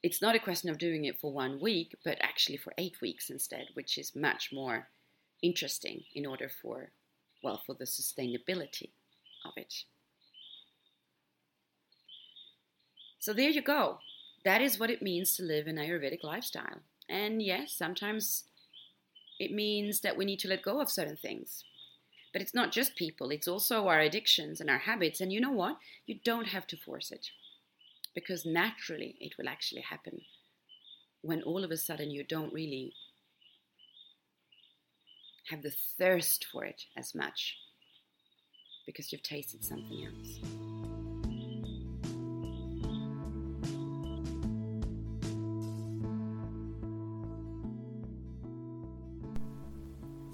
it's 0.03 0.21
not 0.21 0.35
a 0.35 0.41
question 0.41 0.69
of 0.69 0.79
doing 0.79 1.05
it 1.05 1.21
for 1.21 1.33
one 1.33 1.61
week 1.61 1.95
but 2.05 2.19
actually 2.21 2.57
for 2.57 2.73
eight 2.77 3.01
weeks 3.01 3.31
instead 3.31 3.67
which 3.75 3.97
is 3.97 4.17
much 4.17 4.51
more 4.53 4.89
interesting 5.43 6.03
in 6.13 6.27
order 6.27 6.51
for 6.61 6.91
well 7.45 7.63
for 7.65 7.77
the 7.77 7.85
sustainability 7.85 8.91
of 9.45 9.53
it. 9.57 9.85
So 13.21 13.33
there 13.33 13.51
you 13.51 13.63
go 13.63 14.01
that 14.49 14.61
is 14.61 14.79
what 14.79 14.91
it 14.91 15.03
means 15.11 15.37
to 15.37 15.43
live 15.43 15.67
an 15.67 15.77
ayurvedic 15.77 16.23
lifestyle 16.23 16.81
and 17.09 17.43
yes 17.43 17.73
sometimes 17.73 18.45
it 19.39 19.53
means 19.53 20.01
that 20.01 20.17
we 20.17 20.25
need 20.25 20.41
to 20.41 20.49
let 20.49 20.63
go 20.63 20.81
of 20.81 20.91
certain 20.91 21.17
things. 21.17 21.65
But 22.33 22.43
it's 22.43 22.55
not 22.55 22.73
just 22.73 22.97
people, 22.97 23.31
it's 23.31 23.49
also 23.49 23.87
our 23.87 24.01
addictions 24.01 24.61
and 24.61 24.69
our 24.69 24.79
habits. 24.79 25.21
And 25.21 25.33
you 25.33 25.41
know 25.41 25.51
what? 25.51 25.79
You 26.07 26.19
don't 26.25 26.49
have 26.49 26.67
to 26.69 26.77
force 26.77 27.11
it 27.11 27.29
because 28.15 28.45
naturally 28.45 29.17
it 29.21 29.35
will 29.39 29.49
actually 29.49 29.83
happen 29.83 30.21
when 31.23 31.43
all 31.43 31.65
of 31.65 31.71
a 31.71 31.77
sudden 31.77 32.11
you 32.11 32.25
don't 32.25 32.53
really 32.53 32.93
have 35.51 35.63
the 35.63 35.73
thirst 35.99 36.45
for 36.53 36.65
it 36.65 36.83
as 36.97 37.15
much 37.15 37.57
because 38.87 39.13
you've 39.13 39.23
tasted 39.23 39.65
something 39.65 40.05
else. 40.05 40.68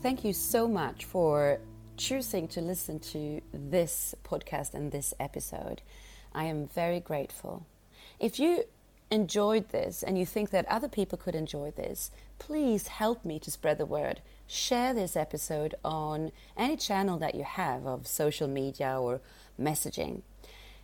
Thank 0.04 0.22
you 0.22 0.34
so 0.34 0.68
much 0.68 1.06
for 1.06 1.60
choosing 1.96 2.46
to 2.48 2.60
listen 2.60 3.00
to 3.14 3.40
this 3.54 4.14
podcast 4.22 4.74
and 4.74 4.92
this 4.92 5.14
episode. 5.18 5.80
I 6.34 6.44
am 6.44 6.66
very 6.66 7.00
grateful. 7.00 7.64
If 8.20 8.38
you 8.38 8.64
enjoyed 9.10 9.70
this 9.70 10.02
and 10.02 10.18
you 10.18 10.26
think 10.26 10.50
that 10.50 10.68
other 10.68 10.88
people 10.88 11.16
could 11.16 11.34
enjoy 11.34 11.70
this, 11.70 12.10
please 12.38 12.88
help 12.88 13.24
me 13.24 13.38
to 13.38 13.50
spread 13.50 13.78
the 13.78 13.86
word. 13.86 14.20
Share 14.46 14.92
this 14.92 15.16
episode 15.16 15.74
on 15.82 16.32
any 16.54 16.76
channel 16.76 17.18
that 17.20 17.34
you 17.34 17.44
have 17.44 17.86
of 17.86 18.06
social 18.06 18.46
media 18.46 19.00
or 19.00 19.22
messaging. 19.58 20.20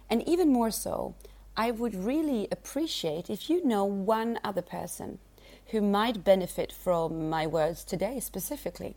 And 0.09 0.27
even 0.27 0.51
more 0.51 0.71
so, 0.71 1.15
I 1.59 1.73
would 1.73 1.95
really 1.95 2.49
appreciate 2.51 3.29
if 3.29 3.51
you 3.51 3.67
know 3.67 3.85
one 3.85 4.39
other 4.43 4.63
person 4.63 5.19
who 5.73 5.83
might 5.83 6.25
benefit 6.25 6.73
from 6.73 7.29
my 7.29 7.47
words 7.47 7.85
today 7.85 8.19
specifically. 8.19 8.97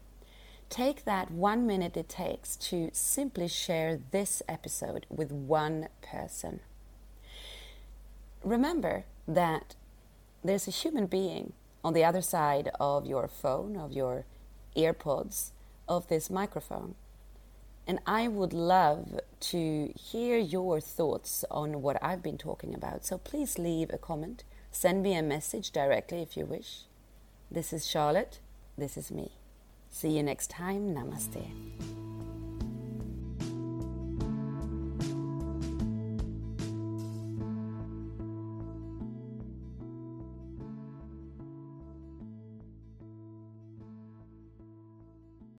Take 0.74 1.06
that 1.06 1.30
one 1.30 1.68
minute 1.68 1.96
it 1.96 2.10
takes 2.10 2.56
to 2.56 2.90
simply 2.94 3.48
share 3.48 4.00
this 4.10 4.42
episode 4.50 5.06
with 5.08 5.32
one 5.32 5.88
person. 6.02 6.62
Remember 8.44 9.06
that 9.28 9.76
there's 10.44 10.68
a 10.68 10.72
human 10.72 11.06
being 11.06 11.54
on 11.84 11.94
the 11.94 12.04
other 12.04 12.24
side 12.24 12.72
of 12.80 13.06
your 13.06 13.28
phone, 13.28 13.78
of 13.78 13.92
your 13.92 14.26
earpods, 14.76 15.52
of 15.88 16.08
this 16.08 16.32
microphone. 16.32 16.96
And 17.86 18.00
I 18.08 18.28
would 18.28 18.52
love 18.52 19.20
to 19.42 19.94
hear 19.96 20.40
your 20.40 20.82
thoughts 20.82 21.46
on 21.52 21.84
what 21.84 22.02
I've 22.02 22.24
been 22.24 22.40
talking 22.40 22.74
about. 22.74 23.06
So 23.06 23.20
please 23.20 23.60
leave 23.60 23.92
a 23.94 24.00
comment. 24.00 24.44
Send 24.72 25.04
me 25.04 25.14
a 25.14 25.22
message 25.22 25.70
directly 25.70 26.24
if 26.24 26.36
you 26.36 26.48
wish. 26.48 26.86
This 27.52 27.74
is 27.74 27.86
Charlotte. 27.86 28.40
This 28.76 28.98
is 28.98 29.12
me. 29.12 29.34
See 29.94 30.10
you 30.10 30.24
next 30.24 30.50
time. 30.50 30.96
Namaste. 30.96 32.03